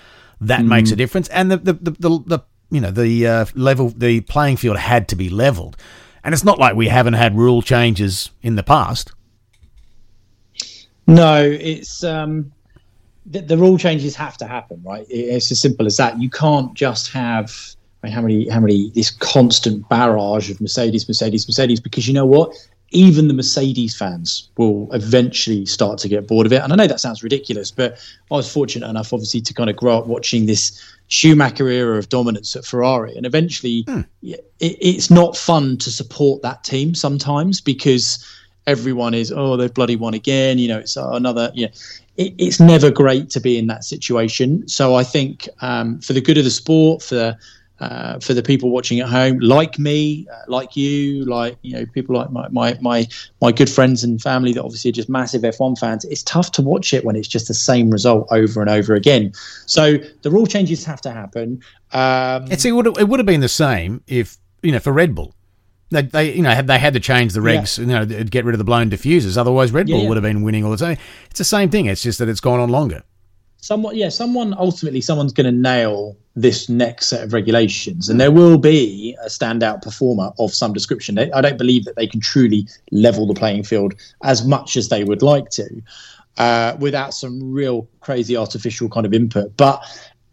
[0.40, 0.68] that mm.
[0.68, 1.28] makes a difference.
[1.28, 2.38] And the, the, the, the, the
[2.70, 5.76] you know the uh, level, the playing field had to be leveled,
[6.24, 9.12] and it's not like we haven't had rule changes in the past.
[11.06, 12.52] No, it's um,
[13.30, 15.06] the, the rule changes have to happen, right?
[15.08, 16.20] It's as simple as that.
[16.20, 21.08] You can't just have I mean, how many how many this constant barrage of Mercedes,
[21.08, 22.54] Mercedes, Mercedes, because you know what?
[22.92, 26.60] Even the Mercedes fans will eventually start to get bored of it.
[26.60, 27.98] And I know that sounds ridiculous, but
[28.32, 32.08] I was fortunate enough, obviously, to kind of grow up watching this Schumacher era of
[32.08, 33.14] dominance at Ferrari.
[33.16, 34.00] And eventually, hmm.
[34.22, 38.26] it, it's not fun to support that team sometimes because
[38.66, 40.58] everyone is, oh, they've bloody won again.
[40.58, 41.72] You know, it's another, you know,
[42.20, 44.68] it, it's never great to be in that situation.
[44.68, 47.36] So I think um, for the good of the sport, for
[47.80, 51.86] uh, for the people watching at home, like me, uh, like you, like you know,
[51.86, 53.08] people like my, my my
[53.40, 56.04] my good friends and family that obviously are just massive F1 fans.
[56.04, 59.32] It's tough to watch it when it's just the same result over and over again.
[59.64, 61.62] So the rule changes have to happen.
[61.92, 65.14] Um, it's, it would it would have been the same if you know for Red
[65.14, 65.34] Bull.
[65.90, 68.02] They, they, you know, had they had to change the regs, yeah.
[68.02, 69.36] you know, get rid of the blown diffusers.
[69.36, 70.08] Otherwise, Red Bull yeah.
[70.08, 70.96] would have been winning all the time.
[71.30, 71.86] It's the same thing.
[71.86, 73.02] It's just that it's gone on longer
[73.60, 78.30] someone yeah someone ultimately someone's going to nail this next set of regulations and there
[78.30, 82.66] will be a standout performer of some description i don't believe that they can truly
[82.90, 85.68] level the playing field as much as they would like to
[86.38, 89.84] uh, without some real crazy artificial kind of input but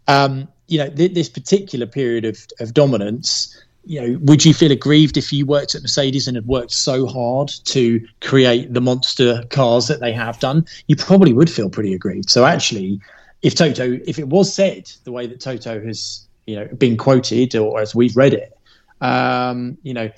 [0.06, 4.70] um, you know th- this particular period of, of dominance you know, would you feel
[4.70, 9.42] aggrieved if you worked at Mercedes and had worked so hard to create the monster
[9.48, 10.66] cars that they have done?
[10.88, 12.28] You probably would feel pretty aggrieved.
[12.28, 13.00] So actually,
[13.40, 17.56] if Toto, if it was said the way that Toto has, you know, been quoted
[17.56, 18.54] or as we've read it,
[19.00, 20.10] um, you know,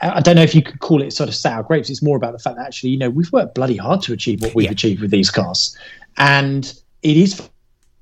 [0.00, 1.90] I don't know if you could call it sort of sour grapes.
[1.90, 4.40] It's more about the fact that actually, you know, we've worked bloody hard to achieve
[4.40, 4.70] what we've yeah.
[4.70, 5.76] achieved with these cars,
[6.16, 6.72] and
[7.02, 7.49] it is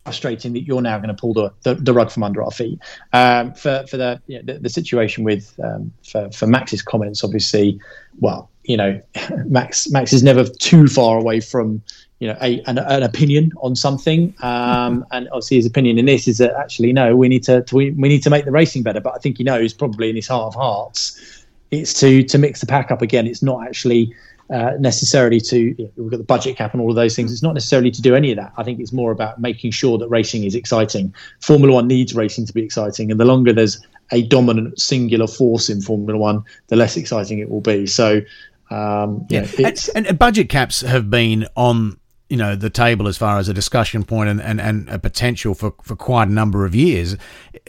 [0.09, 2.79] frustrating that you're now going to pull the, the, the, rug from under our feet.
[3.13, 7.23] Um, for for the, you know, the, the situation with um, for for Max's comments,
[7.23, 7.79] obviously,
[8.21, 9.01] well, you know,
[9.45, 11.83] Max Max is never too far away from
[12.21, 14.35] you know a, an, an opinion on something.
[14.41, 17.77] Um, and obviously his opinion in this is that actually no we need to, to,
[17.77, 19.01] we, we need to make the racing better.
[19.01, 22.61] But i think he knows probably in his heart of hearts it's to to mix
[22.61, 23.27] the pack up again.
[23.27, 24.15] It's not actually
[24.51, 27.33] uh, necessarily to you know, we've got the budget cap and all of those things.
[27.33, 28.53] It's not necessarily to do any of that.
[28.57, 31.15] I think it's more about making sure that racing is exciting.
[31.41, 33.81] Formula one needs racing to be exciting and the longer there's
[34.11, 37.87] a dominant singular force in formula one the less exciting it will be.
[37.87, 38.23] So
[38.71, 43.39] um, yeah, and, and, budget caps have been on you know the table as far
[43.39, 46.75] as a discussion point and, and, and a potential for, for quite a number of
[46.75, 47.17] years.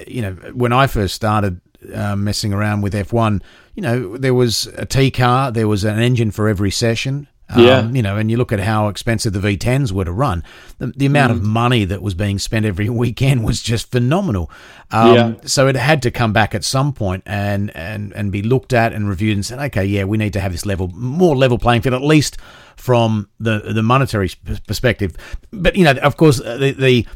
[0.08, 1.62] You know, when I first started
[1.94, 3.42] uh, messing around with F1,
[3.76, 7.28] you know, there was a T car, there was an engine for every session.
[7.52, 7.90] Um, yeah.
[7.90, 10.44] You know, and you look at how expensive the V10s were to run.
[10.78, 11.38] The, the amount mm.
[11.38, 14.52] of money that was being spent every weekend was just phenomenal.
[14.92, 15.34] Um, yeah.
[15.46, 18.94] So it had to come back at some point and, and, and be looked at
[18.94, 21.82] and reviewed and said, okay, yeah, we need to have this level, more level playing
[21.82, 22.38] field, at least
[22.80, 24.32] from the the monetary
[24.66, 25.16] perspective.
[25.52, 27.08] But you know, of course, uh, the the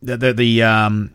[0.00, 1.14] the, the, the um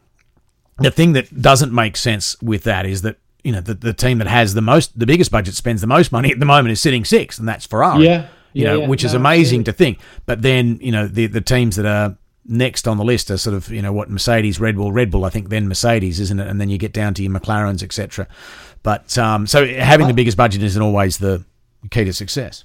[0.78, 4.18] the thing that doesn't make sense with that is that you know the, the team
[4.20, 6.82] that has the most the biggest budget spends the most money at the moment is
[6.82, 8.06] sitting sixth and that's Ferrari.
[8.06, 8.28] Yeah.
[8.54, 9.98] You know, yeah, which no, is amazing to think.
[10.28, 13.56] But then, you know, the the teams that are next on the list are sort
[13.56, 16.48] of, you know, what Mercedes, Red Bull, Red Bull, I think then Mercedes, isn't it?
[16.48, 18.28] And then you get down to your McLarens, etc.
[18.84, 21.44] But um, so having the biggest budget isn't always the
[21.90, 22.64] key to success.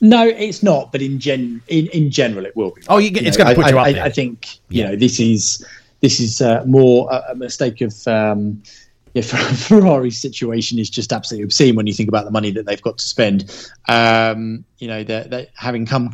[0.00, 0.92] No, it's not.
[0.92, 2.80] But in gen in, in general, it will be.
[2.82, 2.86] Right?
[2.88, 4.04] Oh, you, it's going to put I, you up I, there.
[4.04, 4.90] I think you yeah.
[4.90, 5.66] know this is
[6.00, 7.94] this is uh, more a, a, mistake of.
[8.06, 8.62] Um,
[9.14, 12.82] yeah, Ferrari's situation is just absolutely obscene when you think about the money that they've
[12.82, 13.70] got to spend.
[13.88, 16.12] Um, you know, they're, they're having come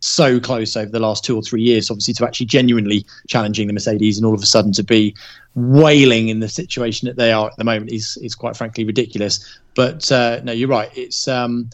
[0.00, 3.72] so close over the last two or three years, obviously, to actually genuinely challenging the
[3.72, 5.14] Mercedes, and all of a sudden to be
[5.54, 9.58] wailing in the situation that they are at the moment is is quite frankly ridiculous.
[9.74, 10.90] But uh, no, you're right.
[10.94, 11.70] It's um,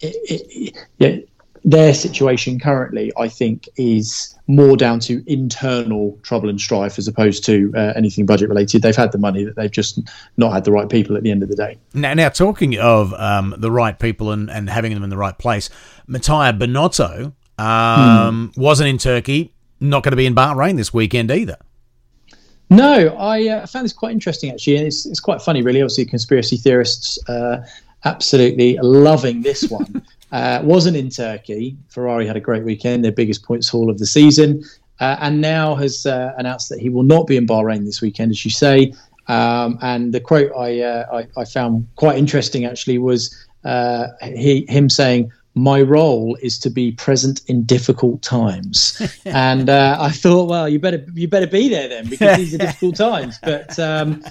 [0.00, 1.16] it, it, yeah,
[1.64, 7.44] their situation currently, I think, is more down to internal trouble and strife as opposed
[7.46, 8.82] to uh, anything budget related.
[8.82, 10.00] They've had the money, that they've just
[10.36, 11.78] not had the right people at the end of the day.
[11.94, 15.38] Now, now talking of um, the right people and, and having them in the right
[15.38, 15.70] place,
[16.06, 18.60] Mattia Binotto um, hmm.
[18.60, 21.56] wasn't in Turkey, not going to be in Bahrain this weekend either.
[22.70, 25.82] No, I uh, found this quite interesting actually, and it's, it's quite funny, really.
[25.82, 27.64] Obviously, conspiracy theorists uh,
[28.04, 30.04] absolutely loving this one.
[30.32, 31.76] uh, wasn't in Turkey.
[31.88, 34.64] Ferrari had a great weekend, their biggest points haul of the season,
[35.00, 38.30] uh, and now has uh, announced that he will not be in Bahrain this weekend,
[38.30, 38.92] as you say.
[39.28, 44.66] Um, and the quote I, uh, I, I found quite interesting actually was uh, he
[44.68, 49.00] him saying, my role is to be present in difficult times.
[49.26, 52.58] and uh, I thought, well, you better you better be there then because these are
[52.66, 53.38] difficult times.
[53.42, 54.24] But um,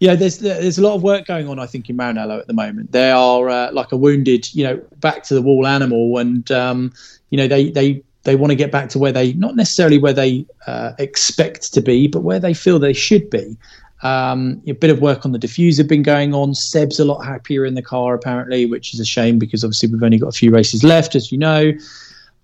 [0.00, 1.58] yeah, there's there's a lot of work going on.
[1.58, 2.90] I think in Maranello at the moment.
[2.90, 6.92] They are uh, like a wounded, you know, back to the wall animal, and um,
[7.28, 10.14] you know they they they want to get back to where they not necessarily where
[10.14, 13.56] they uh, expect to be, but where they feel they should be.
[14.02, 16.54] Um, a bit of work on the diffuser been going on.
[16.54, 20.02] Seb's a lot happier in the car apparently, which is a shame because obviously we've
[20.02, 21.72] only got a few races left, as you know.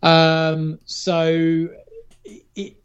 [0.03, 1.71] Um, so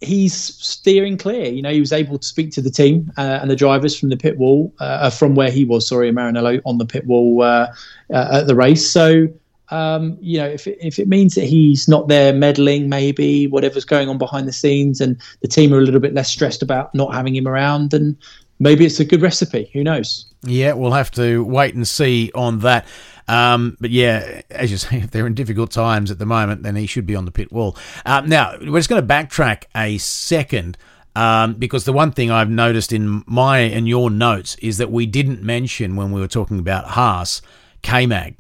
[0.01, 1.45] he's steering clear.
[1.45, 4.09] You know, he was able to speak to the team uh, and the drivers from
[4.09, 5.87] the pit wall, uh, from where he was.
[5.87, 7.73] Sorry, Maranello on the pit wall uh,
[8.13, 8.89] uh, at the race.
[8.89, 9.27] So.
[9.69, 14.09] Um, you know, if if it means that he's not there meddling, maybe whatever's going
[14.09, 17.13] on behind the scenes, and the team are a little bit less stressed about not
[17.13, 18.17] having him around, then
[18.59, 19.69] maybe it's a good recipe.
[19.71, 20.25] Who knows?
[20.43, 22.85] Yeah, we'll have to wait and see on that.
[23.27, 26.75] Um, but yeah, as you say, if they're in difficult times at the moment, then
[26.75, 27.77] he should be on the pit wall.
[28.05, 30.77] Uh, now, we're just going to backtrack a second.
[31.13, 35.05] Um, because the one thing I've noticed in my and your notes is that we
[35.05, 37.41] didn't mention when we were talking about Haas,
[37.81, 38.37] K-Mag.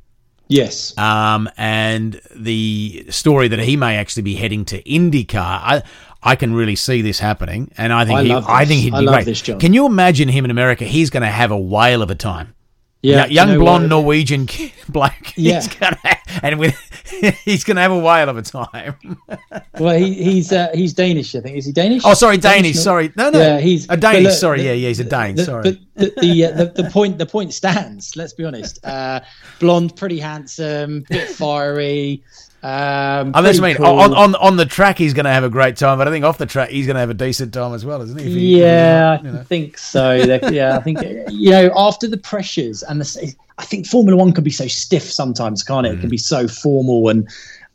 [0.47, 0.97] Yes.
[0.97, 5.35] Um, and the story that he may actually be heading to IndyCar.
[5.35, 5.83] I,
[6.23, 9.05] I can really see this happening, and I think I, he, I think he'd be
[9.05, 9.59] great.
[9.59, 10.85] Can you imagine him in America?
[10.85, 12.53] He's going to have a whale of a time.
[13.01, 13.89] Yeah, young you know blonde what?
[13.89, 14.47] Norwegian
[14.89, 15.33] black.
[15.35, 15.97] Yeah, he's gonna,
[16.43, 16.75] and with
[17.45, 18.95] he's going to have a whale of a time.
[19.79, 21.57] well, he, he's uh, he's Danish, I think.
[21.57, 22.03] Is he Danish?
[22.05, 22.61] Oh, sorry, Danish.
[22.61, 23.39] Danish sorry, no, no.
[23.39, 24.23] Yeah, he's a Danish.
[24.23, 25.35] Look, sorry, the, yeah, yeah, he's a Dane.
[25.35, 25.63] The, sorry.
[25.63, 28.15] But the the, uh, the, the point the point stands.
[28.15, 28.83] Let's be honest.
[28.85, 29.21] Uh,
[29.59, 32.23] blonde, pretty handsome, bit fiery.
[32.63, 33.75] Um, I mean.
[33.75, 33.85] Cool.
[33.87, 36.23] On, on on the track, he's going to have a great time, but I think
[36.23, 38.25] off the track, he's going to have a decent time as well, isn't he?
[38.25, 39.39] he yeah, you know.
[39.39, 40.13] I think so.
[40.13, 44.43] yeah, I think you know after the pressures and the, I think Formula One can
[44.43, 45.93] be so stiff sometimes, can't it?
[45.93, 45.97] Mm.
[45.97, 47.27] It can be so formal and.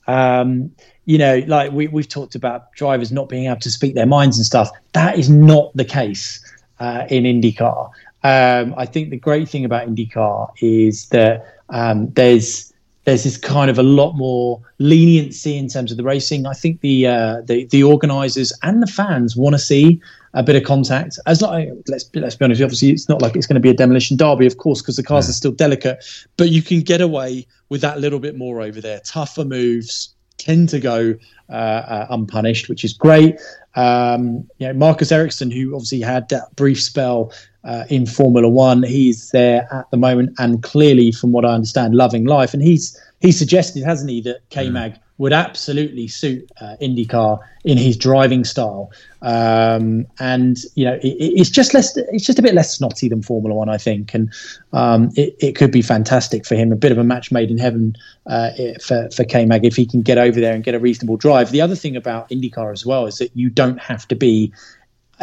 [0.08, 0.72] Um,
[1.04, 4.38] you know, like we, we've talked about drivers not being able to speak their minds
[4.38, 4.68] and stuff.
[4.92, 6.40] That is not the case
[6.80, 7.90] uh, in IndyCar.
[8.24, 12.72] Um, I think the great thing about IndyCar is that um, there's
[13.06, 16.44] there's this kind of a lot more leniency in terms of the racing.
[16.44, 20.00] I think the uh, the, the organisers and the fans want to see
[20.34, 21.18] a bit of contact.
[21.24, 23.74] As like, let's let's be honest, obviously it's not like it's going to be a
[23.74, 25.30] demolition derby, of course, because the cars yeah.
[25.30, 26.04] are still delicate.
[26.36, 29.00] But you can get away with that little bit more over there.
[29.00, 31.14] Tougher moves tend to go
[31.48, 33.40] uh, uh, unpunished, which is great.
[33.76, 37.32] Um, you know, Marcus Ericsson, who obviously had that brief spell
[37.64, 38.82] uh, in Formula One.
[38.82, 42.54] He's there at the moment, and clearly, from what I understand, loving life.
[42.54, 44.98] And he's he suggested, hasn't he, that K Mag mm.
[45.18, 48.90] Would absolutely suit uh, IndyCar in his driving style.
[49.22, 53.22] Um, and you know, it, it's just less, it's just a bit less snotty than
[53.22, 54.32] Formula One, I think, and
[54.72, 56.70] um, it, it, could be fantastic for him.
[56.70, 58.50] A bit of a match made in heaven uh,
[58.80, 61.50] for for K Mag if he can get over there and get a reasonable drive.
[61.50, 64.52] The other thing about IndyCar as well is that you don't have to be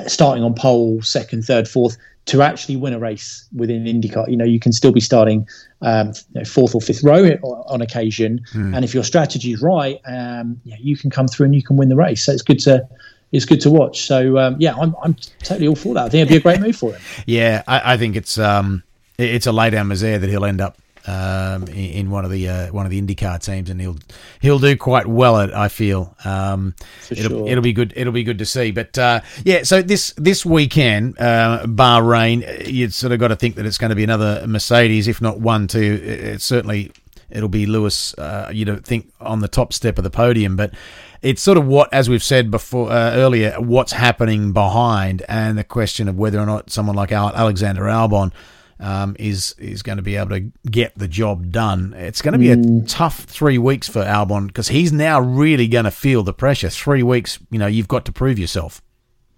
[0.08, 4.30] starting on pole, second, third, fourth to actually win a race within IndyCar.
[4.30, 5.48] You know, you can still be starting
[5.82, 7.26] um, you know, fourth or fifth row
[7.68, 8.76] on occasion, mm.
[8.76, 11.76] and if your strategy is right, um, yeah, you can come through and you can
[11.76, 12.24] win the race.
[12.24, 12.88] So it's good to
[13.32, 14.06] it's good to watch.
[14.06, 16.06] So um, yeah, I'm I'm totally all for that.
[16.06, 17.02] I think it'd be a great move for him.
[17.26, 18.84] yeah, I, I think it's um
[19.18, 22.68] it's a lay down misère that he'll end up um, in, one of the uh,
[22.72, 23.98] one of the IndyCar teams, and he'll
[24.40, 25.54] he'll do quite well at.
[25.54, 26.76] I feel um,
[27.10, 27.50] it'll, sure.
[27.50, 27.94] it'll be good.
[27.96, 28.72] It'll be good to see.
[28.72, 33.56] But uh, yeah, so this this weekend, uh, Bahrain, you sort of got to think
[33.56, 36.00] that it's going to be another Mercedes, if not one, two.
[36.04, 36.92] It's certainly
[37.30, 38.14] it'll be Lewis.
[38.18, 40.74] Uh, you don't think on the top step of the podium, but
[41.22, 45.64] it's sort of what, as we've said before uh, earlier, what's happening behind, and the
[45.64, 48.32] question of whether or not someone like Alexander Albon
[48.80, 51.94] um, is is going to be able to get the job done.
[51.96, 52.84] It's going to be a mm.
[52.88, 56.70] tough three weeks for Albon because he's now really going to feel the pressure.
[56.70, 58.82] Three weeks, you know, you've got to prove yourself.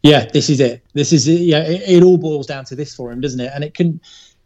[0.04, 0.86] Yeah, this is it.
[0.94, 1.42] This is it.
[1.42, 3.52] Yeah, it, it all boils down to this for him, doesn't it?
[3.54, 4.00] And it can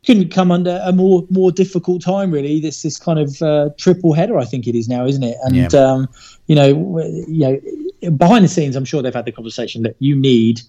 [0.05, 2.59] couldn't come under a more more difficult time really.
[2.59, 5.37] This this kind of uh, triple header, I think it is now, isn't it?
[5.43, 5.79] And yeah.
[5.79, 6.07] um,
[6.47, 7.61] you know, you
[8.01, 10.61] know, behind the scenes, I'm sure they've had the conversation that you need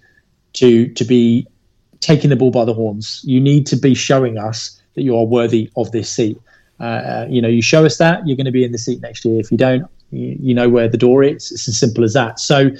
[0.55, 1.47] to to be
[2.01, 3.23] taking the ball by the horns.
[3.25, 6.39] You need to be showing us that you are worthy of this seat.
[6.81, 9.01] Uh, uh, you know, you show us that, you're going to be in the seat
[9.01, 9.39] next year.
[9.39, 11.53] If you don't, you, you, know where the door is.
[11.53, 12.41] It's as simple as that.
[12.41, 12.71] So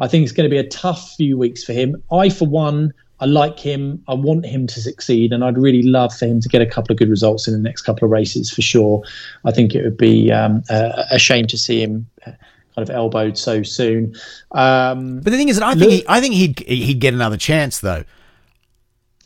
[0.00, 2.02] I think it's going to be a tough few weeks for him.
[2.10, 4.02] I, for one, I like him.
[4.08, 6.92] I want him to succeed, and I'd really love for him to get a couple
[6.92, 9.02] of good results in the next couple of races for sure.
[9.44, 13.36] I think it would be um, a, a, shame to see him kind of elbowed
[13.36, 14.14] so soon.
[14.52, 17.36] Um, but the thing is, that I think he, I think he'd he'd get another
[17.36, 18.04] chance though.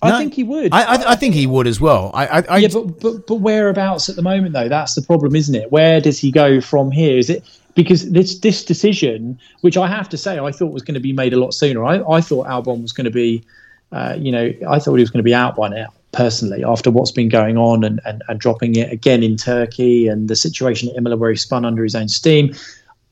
[0.05, 0.72] I no, think he would.
[0.72, 2.11] I, I, I, think he would as well.
[2.14, 4.68] I, I, yeah, but, but but whereabouts at the moment though?
[4.68, 5.72] That's the problem, isn't it?
[5.72, 7.18] Where does he go from here?
[7.18, 7.44] Is it
[7.74, 11.12] because this this decision, which I have to say, I thought was going to be
[11.12, 11.84] made a lot sooner.
[11.84, 13.44] I, I thought Albon was going to be,
[13.92, 15.92] uh, you know, I thought he was going to be out by now.
[16.12, 20.28] Personally, after what's been going on and, and, and dropping it again in Turkey and
[20.28, 22.55] the situation at Imola where he spun under his own steam,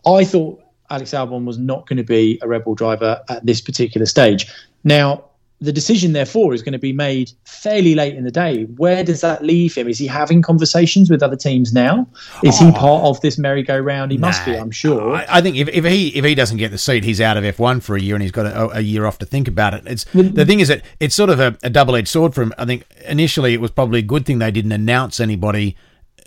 [0.06, 3.60] I thought Alex Albon was not going to be a Red Bull driver at this
[3.60, 4.46] particular stage.
[4.84, 5.24] Now,
[5.62, 8.64] the decision, therefore, is going to be made fairly late in the day.
[8.76, 9.88] Where does that leave him?
[9.88, 12.06] Is he having conversations with other teams now?
[12.42, 14.10] Is oh, he part of this merry-go-round?
[14.10, 15.14] He nah, must be, I'm sure.
[15.14, 17.44] I, I, think if, if he if he doesn't get the seat, he's out of
[17.44, 19.84] F1 for a year, and he's got a, a year off to think about it.
[19.86, 22.52] It's well, the thing is that it's sort of a, a double-edged sword for him.
[22.58, 25.76] I think initially it was probably a good thing they didn't announce anybody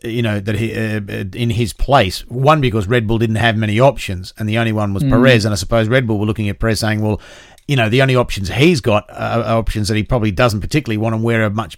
[0.03, 1.01] you know that he uh,
[1.33, 2.25] in his place.
[2.27, 5.09] One because Red Bull didn't have many options, and the only one was mm.
[5.09, 5.45] Perez.
[5.45, 7.19] And I suppose Red Bull were looking at Perez saying, "Well,
[7.67, 11.15] you know, the only options he's got are options that he probably doesn't particularly want,
[11.15, 11.77] and we're a much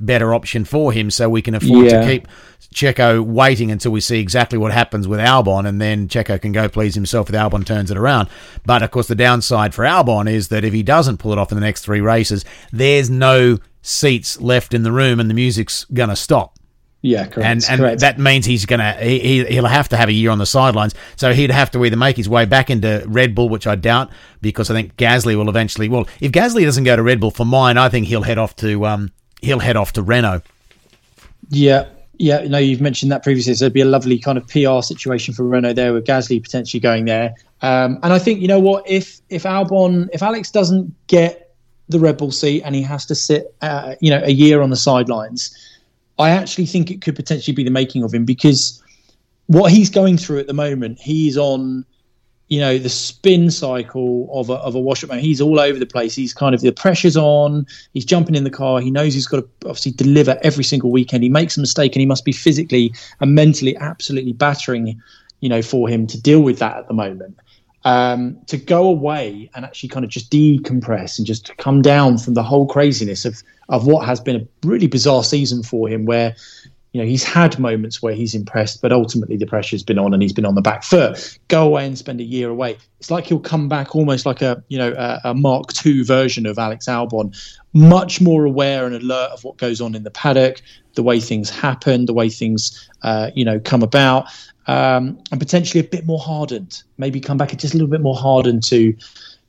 [0.00, 2.00] better option for him, so we can afford yeah.
[2.00, 2.28] to keep
[2.74, 6.68] Checo waiting until we see exactly what happens with Albon, and then Checo can go
[6.68, 8.28] please himself if Albon turns it around.
[8.64, 11.52] But of course, the downside for Albon is that if he doesn't pull it off
[11.52, 15.84] in the next three races, there's no seats left in the room, and the music's
[15.86, 16.57] going to stop.
[17.00, 17.46] Yeah, correct.
[17.46, 18.00] And and correct.
[18.00, 20.94] that means he's gonna he he'll have to have a year on the sidelines.
[21.16, 24.10] So he'd have to either make his way back into Red Bull, which I doubt,
[24.40, 25.88] because I think Gasly will eventually.
[25.88, 28.56] Well, if Gasly doesn't go to Red Bull for mine, I think he'll head off
[28.56, 30.42] to um he'll head off to Renault.
[31.50, 31.86] Yeah,
[32.18, 32.48] yeah.
[32.48, 33.54] No, you've mentioned that previously.
[33.54, 36.80] So it'd be a lovely kind of PR situation for Renault there, with Gasly potentially
[36.80, 37.32] going there.
[37.62, 41.54] Um, and I think you know what if if Albon if Alex doesn't get
[41.88, 44.70] the Red Bull seat and he has to sit uh, you know a year on
[44.70, 45.56] the sidelines
[46.18, 48.82] I actually think it could potentially be the making of him because
[49.46, 51.84] what he's going through at the moment, he's on,
[52.48, 55.20] you know, the spin cycle of a, of a wash up man.
[55.20, 56.14] He's all over the place.
[56.14, 57.66] He's kind of the pressure's on.
[57.94, 58.80] He's jumping in the car.
[58.80, 61.22] He knows he's got to obviously deliver every single weekend.
[61.22, 65.00] He makes a mistake and he must be physically and mentally absolutely battering,
[65.40, 67.38] you know, for him to deal with that at the moment.
[67.88, 72.34] Um, to go away and actually kind of just decompress and just come down from
[72.34, 76.36] the whole craziness of of what has been a really bizarre season for him, where
[76.92, 80.22] you know he's had moments where he's impressed, but ultimately the pressure's been on and
[80.22, 81.38] he's been on the back foot.
[81.48, 82.76] Go away and spend a year away.
[83.00, 86.44] It's like he'll come back almost like a you know a, a Mark II version
[86.44, 87.34] of Alex Albon,
[87.72, 90.60] much more aware and alert of what goes on in the paddock,
[90.94, 94.26] the way things happen, the way things uh, you know come about.
[94.68, 98.14] Um, and potentially a bit more hardened, maybe come back just a little bit more
[98.14, 98.94] hardened to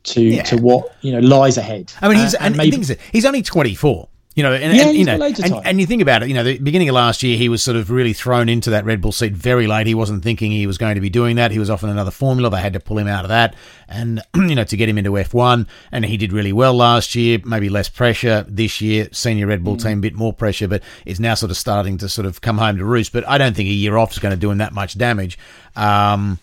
[0.03, 0.43] to yeah.
[0.43, 1.91] to what you know lies ahead.
[2.01, 4.07] I mean, he's uh, and, and maybe, he's only twenty four.
[4.39, 6.29] You know, and, yeah, and you know, and, and, you think about it.
[6.29, 8.85] You know, the beginning of last year, he was sort of really thrown into that
[8.85, 9.85] Red Bull seat very late.
[9.85, 11.51] He wasn't thinking he was going to be doing that.
[11.51, 12.49] He was off in another formula.
[12.49, 13.53] They had to pull him out of that,
[13.89, 15.67] and you know, to get him into F one.
[15.91, 17.39] And he did really well last year.
[17.43, 19.09] Maybe less pressure this year.
[19.11, 19.83] Senior Red Bull mm.
[19.83, 22.77] team, bit more pressure, but is now sort of starting to sort of come home
[22.77, 23.11] to roost.
[23.11, 25.37] But I don't think a year off is going to do him that much damage.
[25.75, 26.39] Um,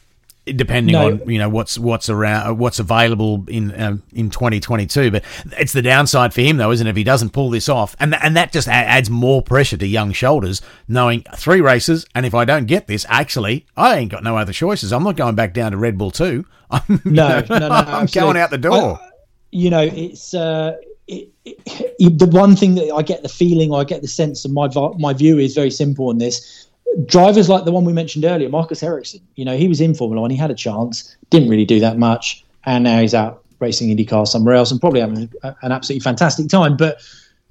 [0.55, 1.07] depending no.
[1.07, 5.25] on you know what's what's around uh, what's available in um, in 2022 but
[5.59, 6.91] it's the downside for him though isn't it?
[6.91, 9.87] If he doesn't pull this off and th- and that just adds more pressure to
[9.87, 14.23] young shoulders knowing three races and if I don't get this actually I ain't got
[14.23, 14.93] no other choices.
[14.93, 18.37] I'm not going back down to Red Bull 2 I'm, no, no, no, I'm going
[18.37, 18.99] out the door.
[19.01, 19.11] I,
[19.51, 20.77] you know it's uh
[21.09, 24.45] it, it, the one thing that I get the feeling or I get the sense
[24.45, 24.69] of my
[24.99, 26.66] my view is very simple on this
[27.07, 30.21] drivers like the one we mentioned earlier, Marcus Ericsson, you know, he was in Formula
[30.21, 33.95] One, he had a chance, didn't really do that much, and now he's out racing
[33.95, 36.77] IndyCar somewhere else and probably having an absolutely fantastic time.
[36.77, 37.01] But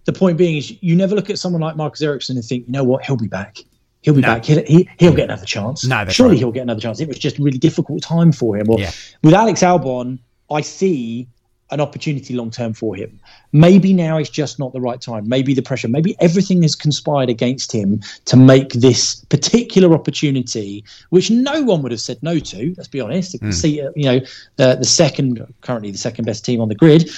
[0.05, 2.71] the point being is, you never look at someone like Marcus Ericsson and think, you
[2.71, 3.57] know what, he'll be back.
[4.01, 4.35] He'll be no.
[4.35, 4.45] back.
[4.45, 5.83] He'll, he, will get another chance.
[5.83, 6.39] No, Surely right.
[6.39, 6.99] he'll get another chance.
[6.99, 8.67] It was just a really difficult time for him.
[8.67, 8.91] Well, yeah.
[9.23, 10.19] with Alex Albon,
[10.51, 11.27] I see
[11.71, 13.19] an opportunity long term for him.
[13.51, 15.27] Maybe now is just not the right time.
[15.27, 21.31] Maybe the pressure, maybe everything has conspired against him to make this particular opportunity, which
[21.31, 22.73] no one would have said no to.
[22.77, 23.39] Let's be honest.
[23.41, 23.53] Mm.
[23.53, 24.19] See, uh, you know,
[24.57, 27.09] the, the second, currently the second best team on the grid.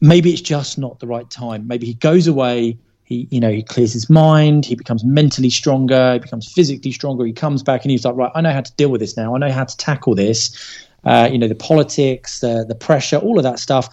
[0.00, 1.66] Maybe it's just not the right time.
[1.66, 2.78] Maybe he goes away.
[3.04, 4.64] He, you know, he clears his mind.
[4.64, 6.14] He becomes mentally stronger.
[6.14, 7.26] He becomes physically stronger.
[7.26, 9.34] He comes back and he's like, right, I know how to deal with this now.
[9.34, 10.56] I know how to tackle this
[11.04, 13.88] uh, you know, the politics, the, the pressure, all of that stuff.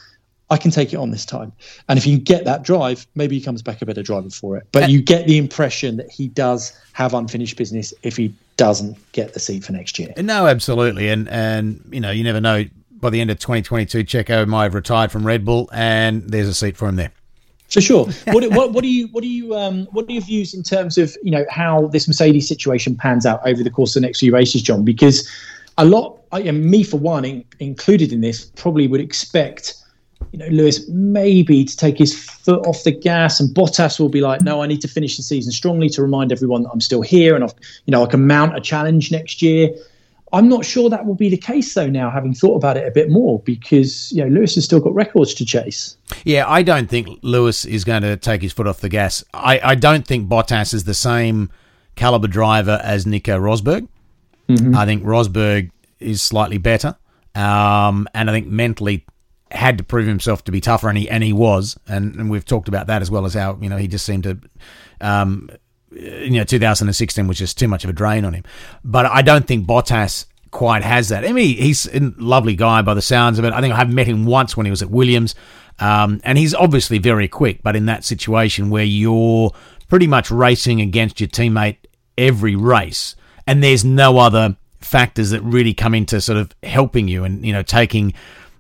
[0.52, 1.52] I can take it on this time.
[1.90, 4.68] And if you get that drive, maybe he comes back a better driver for it.
[4.72, 9.34] But you get the impression that he does have unfinished business if he doesn't get
[9.34, 10.12] the seat for next year.
[10.18, 11.10] No, absolutely.
[11.10, 12.66] And and you know, you never know.
[12.92, 16.54] By the end of 2022, Checo might have retired from Red Bull, and there's a
[16.54, 17.14] seat for him there.
[17.70, 18.06] For sure.
[18.26, 20.98] what, what, what do you what do you um, what are your views in terms
[20.98, 24.20] of you know how this Mercedes situation pans out over the course of the next
[24.20, 24.84] few races, John?
[24.84, 25.30] Because
[25.80, 29.76] a lot, I, and me for one, in, included in this, probably would expect
[30.32, 34.22] you know, Lewis maybe to take his foot off the gas, and Bottas will be
[34.22, 37.02] like, "No, I need to finish the season strongly to remind everyone that I'm still
[37.02, 37.54] here, and I've,
[37.86, 39.70] you know, I can mount a challenge next year."
[40.32, 41.90] I'm not sure that will be the case though.
[41.90, 44.94] Now, having thought about it a bit more, because you know Lewis has still got
[44.94, 45.98] records to chase.
[46.26, 49.24] Yeah, I don't think Lewis is going to take his foot off the gas.
[49.34, 51.50] I, I don't think Bottas is the same
[51.96, 53.88] caliber driver as Nico Rosberg.
[54.50, 54.76] Mm-hmm.
[54.76, 56.96] I think Rosberg is slightly better,
[57.36, 59.06] um, and I think mentally
[59.52, 62.46] had to prove himself to be tougher, and he and he was, and, and we've
[62.46, 64.40] talked about that as well as how you know he just seemed to,
[65.02, 65.50] um,
[65.92, 68.44] you know, 2016 was just too much of a drain on him.
[68.84, 71.26] But I don't think Bottas quite has that.
[71.26, 73.54] I mean, he's a lovely guy by the sounds of it.
[73.54, 75.36] I think I've met him once when he was at Williams,
[75.80, 77.62] um, and he's obviously very quick.
[77.64, 79.52] But in that situation where you're
[79.88, 81.78] pretty much racing against your teammate
[82.18, 83.16] every race,
[83.50, 87.52] and there's no other factors that really come into sort of helping you and you
[87.52, 88.14] know taking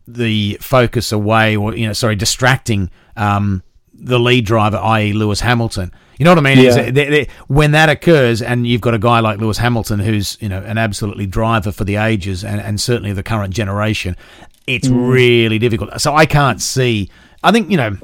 [0.07, 3.61] the focus away or you know sorry distracting um,
[3.93, 5.91] the lead driver i.e lewis hamilton.
[6.17, 6.65] You know what i mean?
[6.65, 6.91] Yeah.
[6.91, 10.49] they're, they're, when that occurs and you've got a guy like lewis hamilton who's you
[10.49, 14.17] know an absolutely driver for the ages and, and certainly the current generation
[14.65, 15.11] it's mm.
[15.11, 16.01] really difficult.
[16.01, 17.11] So i can't see
[17.43, 17.95] i think you know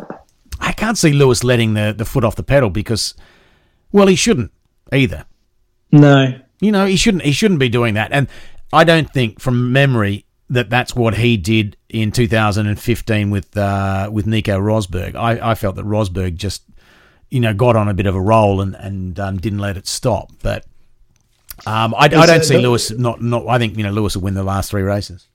[0.59, 3.15] i can't see lewis letting the, the foot off the pedal because
[3.91, 4.51] well he shouldn't
[4.93, 5.25] either.
[5.91, 8.11] No you know, he shouldn't he shouldn't be doing that.
[8.11, 8.27] And
[8.71, 14.27] I don't think from memory that that's what he did in 2015 with uh, with
[14.27, 15.15] Nico Rosberg.
[15.15, 16.63] I, I felt that Rosberg just
[17.29, 19.87] you know got on a bit of a roll and and um, didn't let it
[19.87, 20.31] stop.
[20.41, 20.65] But
[21.65, 23.47] um, I, I, don't see Lewis not not.
[23.47, 25.27] I think you know Lewis will win the last three races.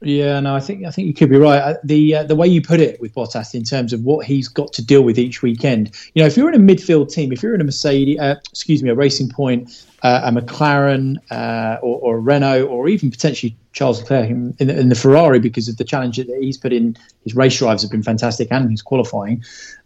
[0.00, 1.76] Yeah, no, I think I think you could be right.
[1.82, 4.72] The uh, the way you put it with Bottas in terms of what he's got
[4.74, 5.92] to deal with each weekend.
[6.14, 8.82] You know, if you're in a midfield team, if you're in a Mercedes, uh, excuse
[8.82, 13.56] me, a Racing Point, uh, a McLaren, uh, or, or, a Renault, or even potentially
[13.72, 16.96] Charles Leclerc in, in, in, the Ferrari because of the challenge that he's put in.
[17.24, 19.42] His race drives have been fantastic, and his qualifying.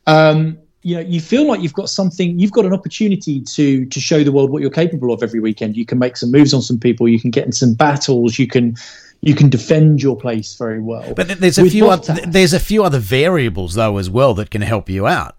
[0.06, 4.00] Um, you know, you feel like you've got something, you've got an opportunity to to
[4.00, 5.76] show the world what you're capable of every weekend.
[5.76, 8.46] You can make some moves on some people, you can get in some battles, you
[8.46, 8.76] can
[9.22, 11.14] you can defend your place very well.
[11.14, 14.50] But there's a With few other, there's a few other variables though as well that
[14.50, 15.36] can help you out.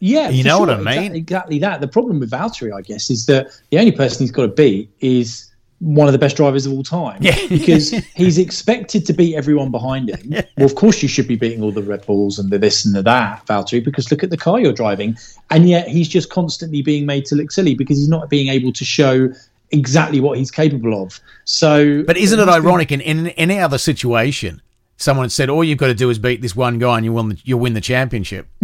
[0.00, 0.66] Yeah, you know sure.
[0.66, 0.86] what I mean.
[0.88, 1.80] Exactly, exactly, that.
[1.80, 4.90] The problem with Valtteri, I guess, is that the only person he's got to beat
[5.00, 5.48] is
[5.80, 7.22] one of the best drivers of all time.
[7.22, 7.36] Yeah.
[7.48, 10.20] because he's expected to beat everyone behind him.
[10.24, 10.42] Yeah.
[10.56, 12.94] Well, of course, you should be beating all the Red Bulls and the this and
[12.94, 15.16] the that, Valtteri, because look at the car you're driving.
[15.50, 18.72] And yet he's just constantly being made to look silly because he's not being able
[18.72, 19.32] to show
[19.70, 21.20] exactly what he's capable of.
[21.44, 24.62] So, but isn't it ironic in, in any other situation?
[25.00, 27.28] Someone said, "All you've got to do is beat this one guy, and you win.
[27.30, 28.48] The, you'll win the championship."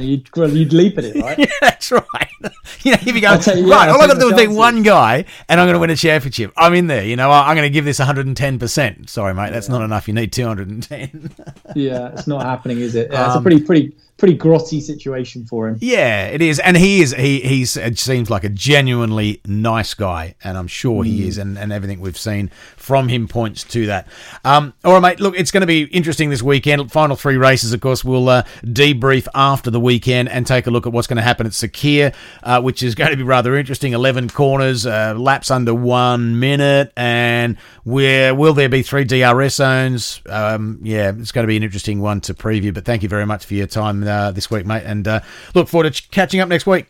[0.00, 1.38] you'd, well, you'd leap at it, right?
[1.38, 2.28] yeah, that's right.
[2.82, 5.24] you know, if you go right, all I've got to do is beat one guy,
[5.48, 6.52] and I'm going to win a championship.
[6.56, 7.04] I'm in there.
[7.04, 8.58] You know, I'm going to give this 110.
[8.58, 9.76] percent Sorry, mate, that's yeah.
[9.76, 10.08] not enough.
[10.08, 11.30] You need 210.
[11.76, 13.12] yeah, it's not happening, is it?
[13.12, 15.78] Yeah, um, it's a um, pretty, pretty pretty grotty situation for him.
[15.80, 17.14] Yeah, it is, and he is.
[17.14, 21.06] He he's it seems like a genuinely nice guy, and I'm sure mm.
[21.06, 22.50] he is, and, and everything we've seen
[22.88, 24.08] from him points to that.
[24.46, 25.20] Um, all right, mate.
[25.20, 26.90] Look, it's going to be interesting this weekend.
[26.90, 28.02] Final three races, of course.
[28.02, 31.46] We'll uh, debrief after the weekend and take a look at what's going to happen
[31.46, 33.92] at Sakhir, uh, which is going to be rather interesting.
[33.92, 40.22] Eleven corners, uh, laps under one minute, and where will there be three DRS zones?
[40.26, 42.72] Um, yeah, it's going to be an interesting one to preview.
[42.72, 44.84] But thank you very much for your time uh, this week, mate.
[44.86, 45.20] And uh,
[45.54, 46.86] look forward to catching up next week.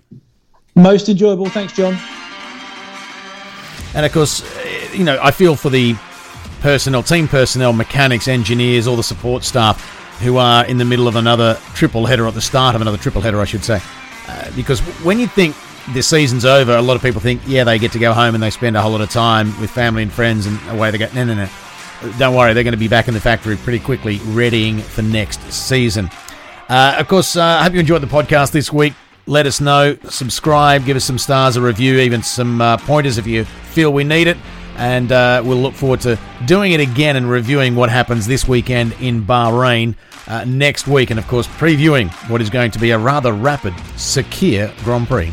[0.77, 1.47] Most enjoyable.
[1.47, 1.99] Thanks, John.
[3.95, 4.43] And of course,
[4.95, 5.97] you know, I feel for the
[6.61, 11.17] personnel, team personnel, mechanics, engineers, all the support staff who are in the middle of
[11.17, 13.81] another triple header at the start of another triple header, I should say.
[14.27, 15.55] Uh, because when you think
[15.95, 18.43] the season's over, a lot of people think, yeah, they get to go home and
[18.43, 21.09] they spend a whole lot of time with family and friends and away they go.
[21.15, 21.49] No, no, no.
[22.19, 25.41] Don't worry, they're going to be back in the factory pretty quickly, readying for next
[25.53, 26.11] season.
[26.69, 28.93] Uh, of course, uh, I hope you enjoyed the podcast this week.
[29.29, 33.27] Let us know, subscribe, give us some stars, a review, even some uh, pointers if
[33.27, 34.39] you feel we need it.
[34.79, 38.95] And uh, we'll look forward to doing it again and reviewing what happens this weekend
[39.01, 39.97] in Bahrain
[40.29, 41.11] uh, next week.
[41.11, 45.31] And of course, previewing what is going to be a rather rapid Sakhir Grand Prix.